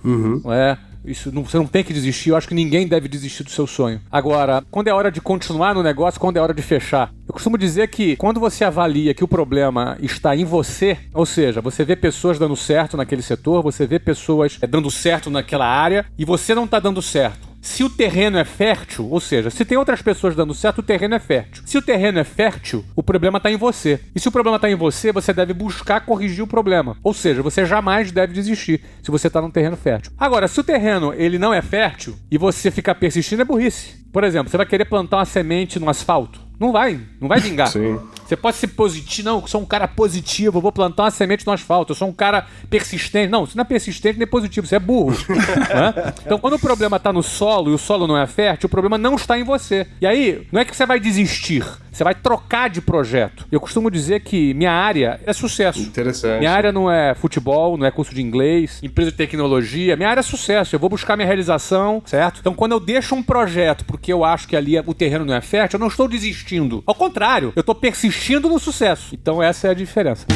[0.45, 0.79] não é?
[1.05, 2.31] Isso não, você não tem que desistir.
[2.31, 4.01] Eu acho que ninguém deve desistir do seu sonho.
[4.11, 7.13] Agora, quando é hora de continuar no negócio, quando é hora de fechar.
[7.27, 11.61] Eu costumo dizer que quando você avalia que o problema está em você, ou seja,
[11.61, 16.07] você vê pessoas dando certo naquele setor, você vê pessoas eh, dando certo naquela área
[16.19, 17.50] e você não está dando certo.
[17.61, 21.15] Se o terreno é fértil, ou seja, se tem outras pessoas dando certo, o terreno
[21.15, 21.63] é fértil.
[21.67, 24.01] Se o terreno é fértil, o problema está em você.
[24.15, 26.97] E se o problema está em você, você deve buscar corrigir o problema.
[27.03, 30.13] Ou seja, você jamais deve desistir se você está num terreno fértil.
[30.19, 34.01] Agora, se o terreno ele não é fértil e você ficar persistindo, é burrice.
[34.11, 36.50] Por exemplo, você vai querer plantar uma semente no asfalto.
[36.61, 37.69] Não vai, não vai vingar.
[37.69, 37.99] Sim.
[38.27, 41.47] Você pode ser positivo, não, eu sou um cara positivo, eu vou plantar uma semente
[41.47, 43.31] no asfalto, eu sou um cara persistente.
[43.31, 45.17] Não, você não é persistente nem positivo, você é burro.
[45.27, 46.13] né?
[46.25, 48.99] Então, quando o problema está no solo e o solo não é fértil, o problema
[48.99, 49.87] não está em você.
[50.03, 53.47] E aí, não é que você vai desistir, você vai trocar de projeto.
[53.51, 55.81] Eu costumo dizer que minha área é sucesso.
[55.81, 56.39] Interessante.
[56.39, 59.97] Minha área não é futebol, não é curso de inglês, empresa de tecnologia.
[59.97, 60.75] Minha área é sucesso.
[60.75, 62.41] Eu vou buscar minha realização, certo?
[62.41, 65.41] Então, quando eu deixo um projeto porque eu acho que ali o terreno não é
[65.41, 66.83] fértil, eu não estou desistindo.
[66.87, 69.15] Ao contrário, eu estou persistindo no sucesso.
[69.15, 70.27] Então, essa é a diferença.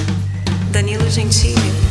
[0.70, 1.83] Danilo Gentili.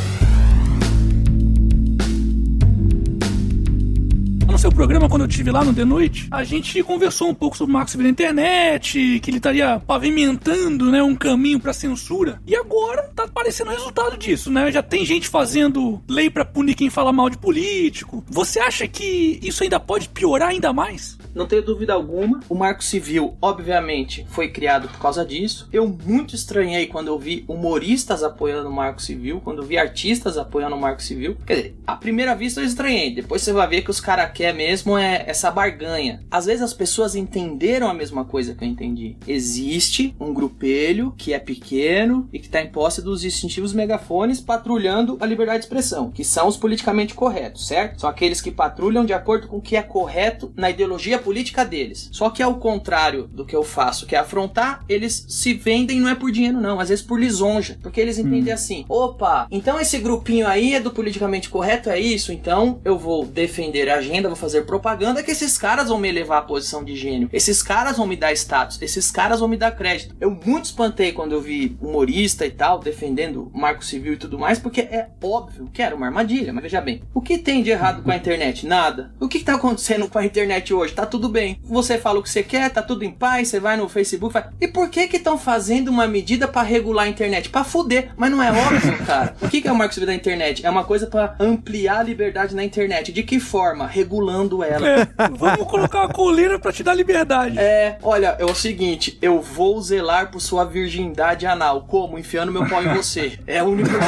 [4.54, 7.58] No seu programa, quando eu estive lá no The Noite, a gente conversou um pouco
[7.58, 12.40] sobre o Marco Civil na internet, que ele estaria pavimentando né, um caminho pra censura.
[12.46, 14.72] E agora tá aparecendo o resultado disso, né?
[14.72, 18.24] Já tem gente fazendo lei pra punir quem fala mal de político.
[18.30, 21.18] Você acha que isso ainda pode piorar ainda mais?
[21.36, 22.40] Não tenho dúvida alguma.
[22.48, 25.68] O Marco Civil, obviamente, foi criado por causa disso.
[25.72, 30.38] Eu muito estranhei quando eu vi humoristas apoiando o Marco Civil, quando eu vi artistas
[30.38, 31.36] apoiando o Marco Civil.
[31.46, 33.14] Quer dizer, à primeira vista eu estranhei.
[33.14, 36.24] Depois você vai ver que os caras querem mesmo é essa barganha.
[36.30, 39.18] Às vezes as pessoas entenderam a mesma coisa que eu entendi.
[39.28, 45.18] Existe um grupelho que é pequeno e que está em posse dos distintivos megafones patrulhando
[45.20, 48.02] a liberdade de expressão, que são os politicamente corretos, certo?
[48.02, 52.10] São aqueles que patrulham de acordo com o que é correto na ideologia política deles.
[52.12, 56.10] Só que ao contrário do que eu faço, que é afrontar, eles se vendem não
[56.10, 59.98] é por dinheiro não, às vezes por lisonja, porque eles entendem assim: "Opa, então esse
[59.98, 64.36] grupinho aí é do politicamente correto, é isso, então eu vou defender a agenda, vou
[64.36, 67.30] fazer propaganda que esses caras vão me elevar à posição de gênio.
[67.32, 70.16] Esses caras vão me dar status, esses caras vão me dar crédito".
[70.20, 74.38] Eu muito espantei quando eu vi humorista e tal defendendo o Marco Civil e tudo
[74.38, 77.70] mais, porque é óbvio que era uma armadilha, mas veja bem, o que tem de
[77.70, 78.66] errado com a internet?
[78.66, 79.14] Nada.
[79.20, 80.94] O que está acontecendo com a internet hoje?
[80.94, 81.60] Tá tudo bem.
[81.64, 84.46] Você fala o que você quer, tá tudo em paz, você vai no Facebook, faz...
[84.60, 87.50] E por que que estão fazendo uma medida para regular a internet?
[87.50, 89.36] Para fuder, mas não é óbvio, cara.
[89.40, 90.66] O que que é o Marco Civil da internet?
[90.66, 93.12] É uma coisa para ampliar a liberdade na internet.
[93.12, 93.86] De que forma?
[93.86, 94.90] Regulando ela.
[94.90, 95.08] É,
[95.38, 97.60] vamos colocar uma coleira pra te dar liberdade.
[97.60, 101.84] É, olha, é o seguinte, eu vou zelar por sua virgindade anal.
[101.84, 102.18] Como?
[102.18, 103.38] Enfiando meu pau em você.
[103.46, 104.04] É o único jeito.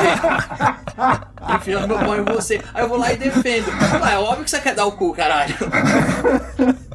[1.55, 2.59] Enfiando meu pau em você.
[2.73, 3.67] Aí eu vou lá e defendo.
[4.01, 5.53] Ah, é óbvio que você quer dar o cu, caralho.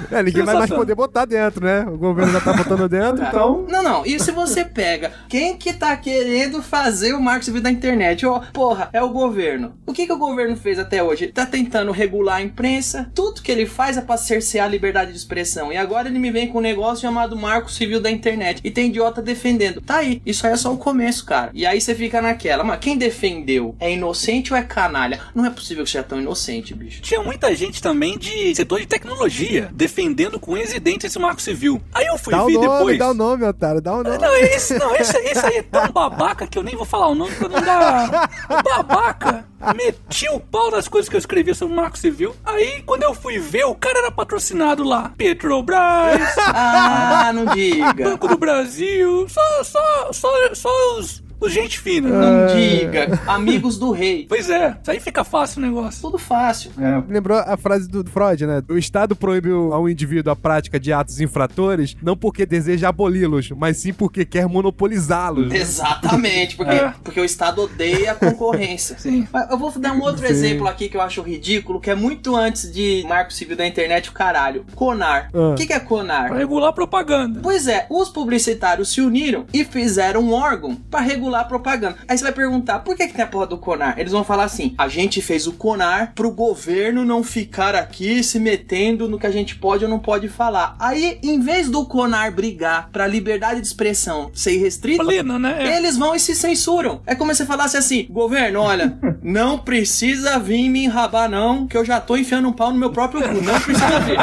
[0.11, 1.85] É, ninguém vai mais poder botar dentro, né?
[1.87, 3.65] O governo já tá botando dentro, então.
[3.69, 4.05] Não, não.
[4.05, 8.25] E se você pega quem que tá querendo fazer o marco civil da internet?
[8.25, 9.73] Ó, porra, é o governo.
[9.85, 11.25] O que que o governo fez até hoje?
[11.25, 13.09] Ele tá tentando regular a imprensa.
[13.15, 15.71] Tudo que ele faz é pra cercear a liberdade de expressão.
[15.71, 18.59] E agora ele me vem com um negócio chamado marco civil da internet.
[18.63, 19.81] E tem idiota defendendo.
[19.81, 20.21] Tá aí.
[20.25, 21.51] Isso aí é só o começo, cara.
[21.53, 22.63] E aí você fica naquela.
[22.63, 25.19] Mas quem defendeu é inocente ou é canalha?
[25.33, 27.01] Não é possível que seja tão inocente, bicho.
[27.01, 30.00] Tinha muita gente também de setor de tecnologia defendendo
[30.39, 31.81] com unhas e dentes esse marco civil.
[31.93, 32.99] Aí eu fui Dá o ver nome, depois.
[32.99, 34.17] dá o nome, otário, dá o nome.
[34.17, 37.15] Não, esse, não, esse, esse aí é tão babaca que eu nem vou falar o
[37.15, 38.29] nome pra não dar.
[38.63, 39.45] Babaca!
[39.75, 42.35] Meti o pau nas coisas que eu escrevi sobre o Marco Civil.
[42.43, 45.11] Aí, quando eu fui ver, o cara era patrocinado lá.
[45.15, 46.35] Petrobras.
[46.37, 48.09] Ah, não diga.
[48.09, 49.27] Banco do Brasil.
[49.29, 52.07] Só, só, só, só os, os gente fina.
[52.09, 53.19] Não diga.
[53.27, 54.25] Amigos do rei.
[54.29, 56.01] Pois é, isso aí fica fácil o negócio.
[56.01, 56.71] Tudo fácil.
[57.09, 58.61] Lembrou a frase do Freud, né?
[58.69, 63.77] O Estado proíbe ao indivíduo a prática de atos infratores não porque deseja aboli-los, mas
[63.77, 65.51] sim porque quer monopolizá-los.
[65.53, 66.93] Exatamente, porque, É.
[67.03, 68.97] porque o Estado odeia a concorrência.
[69.01, 69.27] Sim.
[69.49, 70.31] Eu vou dar um outro Sim.
[70.33, 74.09] exemplo aqui que eu acho ridículo, que é muito antes de Marco Civil da Internet,
[74.09, 74.63] o caralho.
[74.75, 75.29] Conar.
[75.33, 75.49] Ah.
[75.49, 76.27] O que, que é Conar?
[76.29, 77.39] Pra regular propaganda.
[77.41, 81.97] Pois é, os publicitários se uniram e fizeram um órgão para regular estimular a propaganda.
[82.07, 83.97] Aí você vai perguntar, por que, que tem a porra do Conar?
[83.97, 88.39] Eles vão falar assim: a gente fez o Conar pro governo não ficar aqui se
[88.39, 90.75] metendo no que a gente pode ou não pode falar.
[90.79, 95.57] Aí, em vez do Conar brigar pra liberdade de expressão ser restrita, Plena, né?
[95.59, 95.77] É.
[95.77, 97.01] eles vão e se censuram.
[97.05, 101.77] É como se você falasse assim: governo, olha, não precisa vir me enrabar, não, que
[101.77, 103.41] eu já tô enfiando um pau no meu próprio cu.
[103.41, 104.19] Não precisa vir.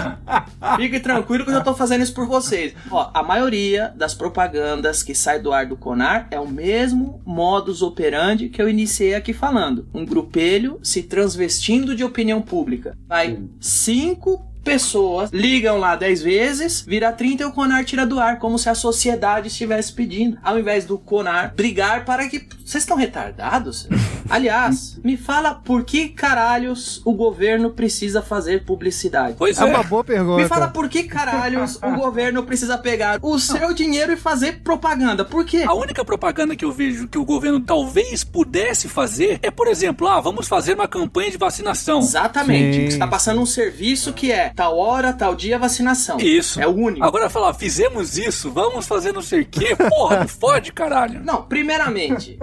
[0.77, 2.75] Fique tranquilo que eu já tô fazendo isso por vocês.
[2.91, 7.83] Ó, a maioria das propagandas que sai do ar do Conar é o mesmo modus
[7.83, 9.87] operandi que eu iniciei aqui falando.
[9.93, 12.97] Um grupelho se transvestindo de opinião pública.
[13.07, 18.39] Vai cinco pessoas ligam lá 10 vezes, vira 30 e o Conar tira do ar,
[18.39, 20.39] como se a sociedade estivesse pedindo.
[20.43, 22.47] Ao invés do Conar brigar para que.
[22.65, 23.89] Vocês estão retardados?
[24.29, 29.37] Aliás, me fala por que caralhos o governo precisa fazer publicidade?
[29.39, 29.65] Pois É é.
[29.65, 30.43] uma boa pergunta.
[30.43, 35.25] Me fala por que caralhos o governo precisa pegar o seu dinheiro e fazer propaganda?
[35.25, 35.65] Por quê?
[35.67, 40.07] A única propaganda que eu vejo que o governo talvez pudesse fazer é, por exemplo,
[40.07, 42.01] ah, vamos fazer uma campanha de vacinação.
[42.01, 42.93] Exatamente.
[42.93, 46.19] Você tá passando um serviço que é tal hora, tal dia, vacinação.
[46.19, 46.61] Isso.
[46.61, 47.07] É o único.
[47.07, 49.77] Agora falar, fizemos isso, vamos fazer não sei o quê.
[49.77, 51.23] Porra, não fode, caralho.
[51.25, 52.37] Não, primeiramente,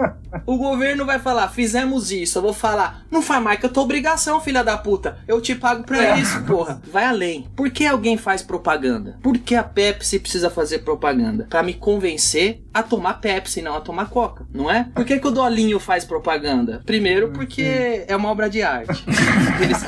[0.46, 2.38] o governo vai falar, fizemos isso.
[2.38, 5.18] Eu vou falar, não faz mais que eu tô obrigação, filha da puta.
[5.28, 6.18] Eu te pago pra É.
[6.18, 6.80] isso, porra.
[6.90, 7.50] Vai além.
[7.54, 9.18] Por que alguém faz propaganda?
[9.22, 11.46] Por que a Pepsi precisa fazer propaganda?
[11.50, 14.88] Pra me convencer a tomar Pepsi, não a tomar Coca, não é?
[14.94, 16.80] Por que, que o Dolinho faz propaganda?
[16.86, 19.04] Primeiro, porque é uma obra de arte.
[19.60, 19.84] Eles...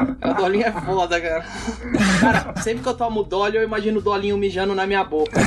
[0.30, 1.44] O Dolinho é foda, cara.
[2.20, 5.40] Cara, sempre que eu tomo Dolly, eu imagino o Dolinho mijando na minha boca.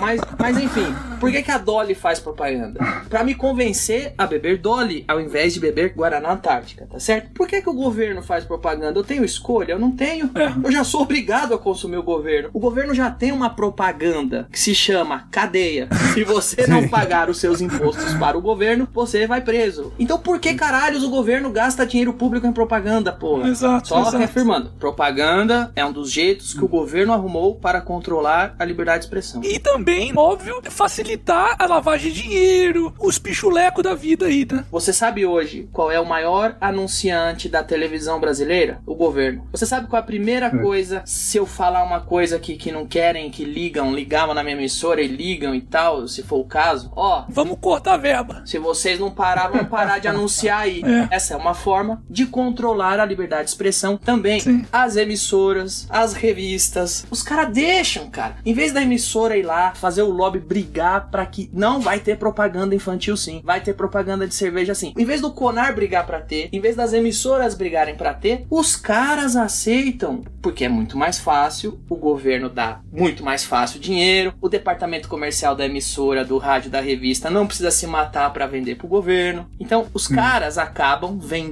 [0.00, 2.78] Mas, mas enfim, por que, que a Dolly faz propaganda?
[3.08, 7.30] Pra me convencer a beber Dolly ao invés de beber Guaraná Antártica, tá certo?
[7.32, 8.98] Por que, que o governo faz propaganda?
[8.98, 9.72] Eu tenho escolha?
[9.72, 10.30] Eu não tenho.
[10.62, 12.50] Eu já sou obrigado a consumir o governo.
[12.52, 15.88] O governo já tem uma propaganda que se chama cadeia.
[16.12, 19.92] Se você não pagar os seus impostos para o governo, você vai preso.
[19.98, 23.48] Então por que caralhos o governo gasta dinheiro público em propaganda, porra?
[23.48, 24.18] Exato, Só exato.
[24.18, 24.70] reafirmando.
[24.78, 29.42] Propaganda é um dos jeitos que o governo arrumou para controlar a liberdade de expressão.
[29.44, 34.64] E também, óbvio, facilitar a lavagem de dinheiro, os pichulecos da vida aí, né?
[34.70, 38.80] Você sabe hoje qual é o maior anunciante da televisão brasileira?
[38.86, 39.46] O governo.
[39.52, 42.86] Você sabe qual é a primeira coisa se eu falar uma coisa que, que não
[42.86, 46.92] querem, que ligam, ligavam na minha emissora e ligam e tal, se for o caso?
[46.94, 48.42] Ó, vamos cortar a verba.
[48.44, 50.82] Se vocês não parar, vamos parar de anunciar aí.
[51.10, 54.40] Essa é uma forma de controlar a liberdade de expressão também.
[54.72, 58.36] As emissoras, as revistas, os caras deixam, cara.
[58.44, 62.18] Em vez da emissora ir lá fazer o lobby brigar pra que não vai ter
[62.18, 64.92] propaganda infantil sim, vai ter propaganda de cerveja sim.
[64.96, 68.76] Em vez do Conar brigar pra ter, em vez das emissoras brigarem pra ter, os
[68.76, 74.48] caras aceitam, porque é muito mais fácil, o governo dá muito mais fácil dinheiro, o
[74.48, 78.88] departamento comercial da emissora, do rádio, da revista não precisa se matar pra vender pro
[78.88, 79.46] governo.
[79.58, 81.43] Então, os caras acabam vendendo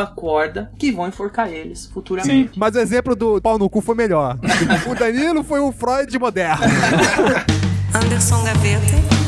[0.00, 2.58] a corda que vão enforcar eles futuramente.
[2.58, 4.38] Mas o exemplo do pau no cu foi melhor.
[4.90, 6.64] o Danilo foi um Freud moderno.
[7.94, 9.25] Anderson Gaveta.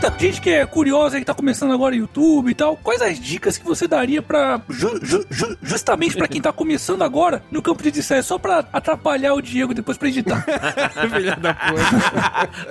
[0.00, 2.76] Tem muita gente que é curiosa que tá começando agora no YouTube e tal.
[2.76, 4.60] Quais as dicas que você daria pra.
[4.68, 8.16] ju- ju- ju- justamente pra quem tá começando agora no campo de edição?
[8.16, 10.44] É só pra atrapalhar o Diego depois pra editar.
[11.12, 11.54] Filha da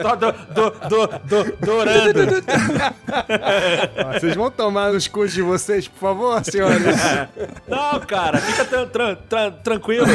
[0.01, 1.07] Tô do, do, do,
[1.43, 2.43] do, dourando.
[4.05, 6.95] Ó, Vocês vão tomar nos cus de vocês, por favor, senhores?
[7.67, 10.05] Não, cara, fica tran- tran- tran- tranquilo.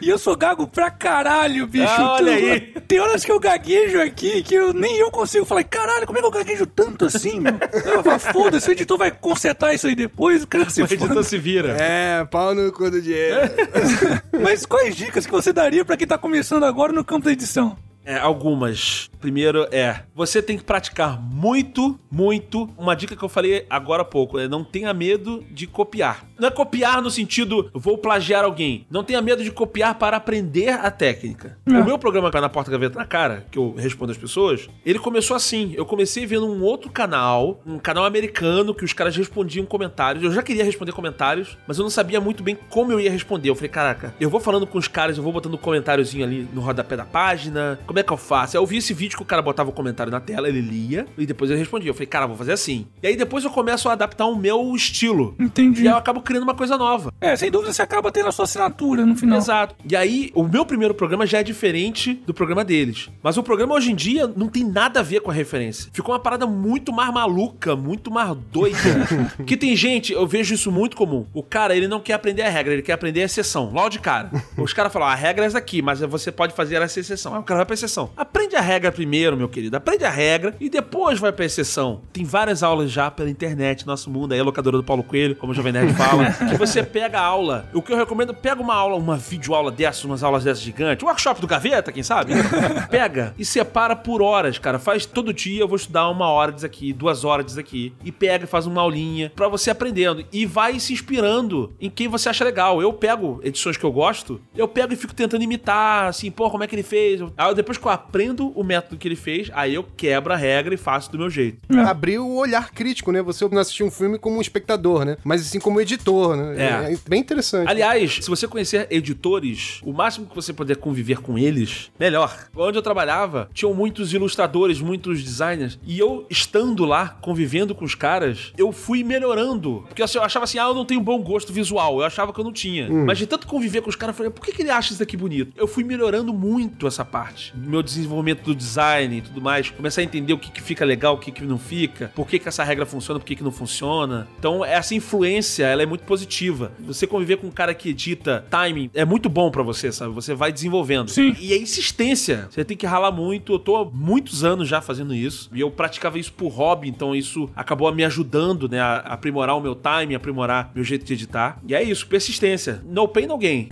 [0.00, 1.86] E eu sou gago pra caralho, bicho.
[1.88, 2.60] Ah, olha Tu- aí.
[2.86, 5.64] Tem horas que eu gaguejo aqui que eu, nem eu consigo falar.
[5.64, 7.54] Caralho, como é que eu gaguejo tanto assim, meu?
[7.84, 10.42] Eu falo, Foda-se, o editor vai consertar isso aí depois.
[10.42, 11.76] O, cara se O editor se vira.
[11.78, 13.52] É, pau no cu do Diego.
[14.42, 17.76] Mas quais dicas que você daria pra quem tá começando agora no campo da edição?
[18.06, 19.10] É, algumas.
[19.20, 22.70] Primeiro é, você tem que praticar muito, muito.
[22.78, 26.24] Uma dica que eu falei agora há pouco é não tenha medo de copiar.
[26.38, 28.86] Não é copiar no sentido, vou plagiar alguém.
[28.88, 31.58] Não tenha medo de copiar para aprender a técnica.
[31.66, 35.36] O meu programa na Porta Gaveta na Cara, que eu respondo às pessoas, ele começou
[35.36, 35.72] assim.
[35.76, 40.22] Eu comecei vendo um outro canal, um canal americano, que os caras respondiam comentários.
[40.22, 43.50] Eu já queria responder comentários, mas eu não sabia muito bem como eu ia responder.
[43.50, 46.48] Eu falei, caraca, eu vou falando com os caras, eu vou botando um comentáriozinho ali
[46.52, 47.78] no rodapé da página.
[47.96, 48.54] Como é que eu faço?
[48.54, 51.24] Eu vi esse vídeo que o cara botava o comentário na tela, ele lia, e
[51.24, 51.88] depois ele respondia.
[51.88, 52.86] Eu falei, cara, vou fazer assim.
[53.02, 55.34] E aí depois eu começo a adaptar o meu estilo.
[55.40, 55.84] Entendi.
[55.84, 57.10] E aí eu acabo criando uma coisa nova.
[57.18, 59.38] É, sem dúvida você acaba tendo a sua assinatura no final.
[59.38, 59.74] Exato.
[59.90, 63.08] E aí, o meu primeiro programa já é diferente do programa deles.
[63.22, 65.88] Mas o programa hoje em dia não tem nada a ver com a referência.
[65.90, 68.76] Ficou uma parada muito mais maluca, muito mais doida.
[69.46, 71.24] que tem gente, eu vejo isso muito comum.
[71.32, 73.70] O cara, ele não quer aprender a regra, ele quer aprender a exceção.
[73.72, 74.30] Logo de cara.
[74.58, 77.32] Os caras falam, "Ah, a regra é essa aqui, mas você pode fazer essa exceção.
[77.32, 77.85] Aí o cara vai pra exceção.
[78.16, 79.76] Aprende a regra primeiro, meu querido.
[79.76, 82.02] Aprende a regra e depois vai pra exceção.
[82.12, 85.52] Tem várias aulas já pela internet, nosso mundo aí, a locadora do Paulo Coelho, como
[85.52, 87.68] o Jovem Nerd fala, que você pega a aula.
[87.72, 91.06] O que eu recomendo, pega uma aula, uma videoaula dessas, umas aulas dessas gigantes, o
[91.06, 92.32] workshop do Gaveta, quem sabe?
[92.90, 94.78] pega e separa por horas, cara.
[94.78, 97.92] Faz todo dia, eu vou estudar uma hora disso aqui, duas horas disso aqui.
[98.04, 100.24] E pega e faz uma aulinha pra você aprendendo.
[100.32, 102.80] E vai se inspirando em quem você acha legal.
[102.80, 106.64] Eu pego edições que eu gosto, eu pego e fico tentando imitar, assim, pô, como
[106.64, 107.20] é que ele fez?
[107.36, 110.74] Aí depois que eu aprendo o método que ele fez, aí eu quebro a regra
[110.74, 111.58] e faço do meu jeito.
[111.86, 113.22] Abrir o olhar crítico, né?
[113.22, 115.16] Você não assistir um filme como um espectador, né?
[115.24, 116.56] Mas assim como editor, né?
[116.56, 116.92] É.
[116.92, 117.68] É bem interessante.
[117.68, 122.48] Aliás, se você conhecer editores, o máximo que você puder conviver com eles, melhor.
[122.56, 127.94] Onde eu trabalhava, tinham muitos ilustradores, muitos designers, e eu estando lá, convivendo com os
[127.94, 129.84] caras, eu fui melhorando.
[129.88, 132.00] Porque assim, eu achava assim, ah, eu não tenho bom gosto visual.
[132.00, 132.90] Eu achava que eu não tinha.
[132.90, 133.04] Hum.
[133.06, 134.98] Mas de tanto conviver com os caras, eu falei, por que, que ele acha isso
[134.98, 135.52] daqui bonito?
[135.56, 137.52] Eu fui melhorando muito essa parte.
[137.66, 139.70] Meu desenvolvimento do design e tudo mais.
[139.70, 142.38] Começar a entender o que, que fica legal, o que, que não fica, por que,
[142.38, 144.26] que essa regra funciona, por que, que não funciona.
[144.38, 146.72] Então, essa influência, ela é muito positiva.
[146.80, 150.14] Você conviver com um cara que edita timing é muito bom pra você, sabe?
[150.14, 151.10] Você vai desenvolvendo.
[151.10, 151.34] Sim.
[151.38, 152.48] E a insistência.
[152.50, 153.54] Você tem que ralar muito.
[153.54, 155.50] Eu tô há muitos anos já fazendo isso.
[155.52, 158.80] E eu praticava isso por hobby, então isso acabou me ajudando, né?
[158.80, 161.60] A aprimorar o meu timing, aprimorar meu jeito de editar.
[161.66, 162.82] E é isso, persistência.
[162.84, 163.68] No pain, no gain.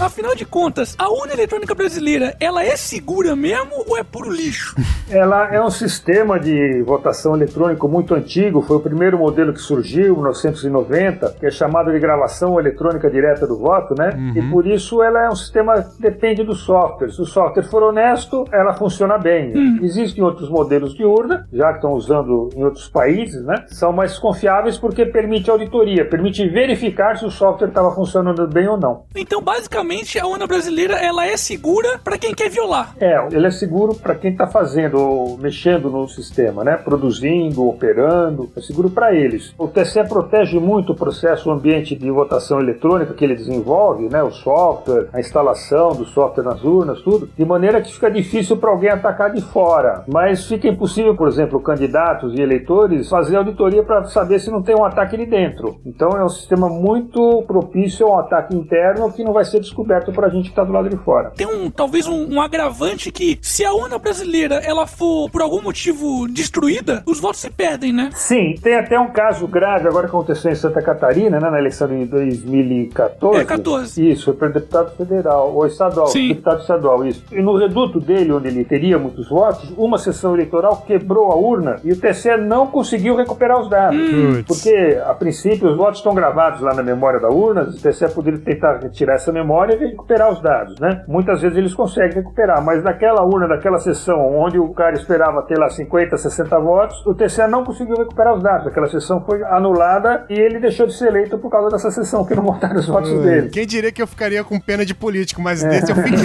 [0.00, 4.74] Afinal de contas, a urna eletrônica brasileira, ela é segura mesmo ou é puro lixo?
[5.10, 10.06] Ela é um sistema de votação eletrônico muito antigo, foi o primeiro modelo que surgiu
[10.06, 14.16] em 1990, que é chamado de gravação eletrônica direta do voto, né?
[14.34, 17.10] E por isso ela é um sistema que depende do software.
[17.10, 19.52] Se o software for honesto, ela funciona bem.
[19.82, 23.66] Existem outros modelos de urna, já que estão usando em outros países, né?
[23.68, 28.78] São mais confiáveis porque permite auditoria, permite verificar se o software estava funcionando bem ou
[28.78, 29.04] não.
[29.14, 29.83] Então, basicamente,
[30.20, 32.94] a urna brasileira, ela é segura pra quem quer violar.
[32.98, 36.76] É, ele é seguro para quem está fazendo, ou mexendo no sistema, né?
[36.76, 39.54] Produzindo, operando, é seguro para eles.
[39.58, 44.22] O TCE protege muito o processo, o ambiente de votação eletrônica que ele desenvolve, né?
[44.22, 48.70] O software, a instalação do software nas urnas, tudo, de maneira que fica difícil para
[48.70, 50.04] alguém atacar de fora.
[50.08, 54.74] Mas fica impossível, por exemplo, candidatos e eleitores fazer auditoria para saber se não tem
[54.74, 55.76] um ataque ali dentro.
[55.84, 60.12] Então é um sistema muito propício a um ataque interno que não vai ser descoberto
[60.12, 61.32] para a gente que está do lado de fora.
[61.36, 65.60] Tem um, talvez um, um agravante que, se a urna brasileira, ela for, por algum
[65.60, 68.10] motivo, destruída, os votos se perdem, né?
[68.14, 71.88] Sim, tem até um caso grave agora que aconteceu em Santa Catarina, né, na eleição
[71.88, 73.40] de 2014.
[73.40, 74.10] É, 14.
[74.10, 76.28] Isso, foi para deputado federal, ou estadual, Sim.
[76.28, 77.24] deputado estadual, isso.
[77.32, 81.76] E no reduto dele, onde ele teria muitos votos, uma sessão eleitoral quebrou a urna
[81.82, 83.98] e o TCE não conseguiu recuperar os dados.
[83.98, 84.42] Hum.
[84.46, 88.40] Porque, a princípio, os votos estão gravados lá na memória da urna, o TCE poderia
[88.40, 91.02] tentar retirar essa memória e recuperar os dados, né?
[91.08, 95.58] Muitas vezes eles conseguem recuperar, mas naquela urna, naquela sessão, onde o cara esperava ter
[95.58, 98.66] lá 50, 60 votos, o TCE não conseguiu recuperar os dados.
[98.66, 102.34] Aquela sessão foi anulada e ele deixou de ser eleito por causa dessa sessão, que
[102.34, 103.48] não votaram os votos dele.
[103.50, 105.68] Quem diria que eu ficaria com pena de político, mas É.
[105.68, 106.18] desse eu fiquei.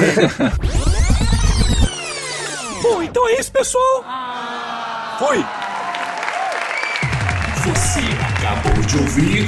[2.81, 4.03] Bom, então é isso, pessoal.
[5.19, 5.43] Fui.
[7.65, 9.47] Você acabou de ouvir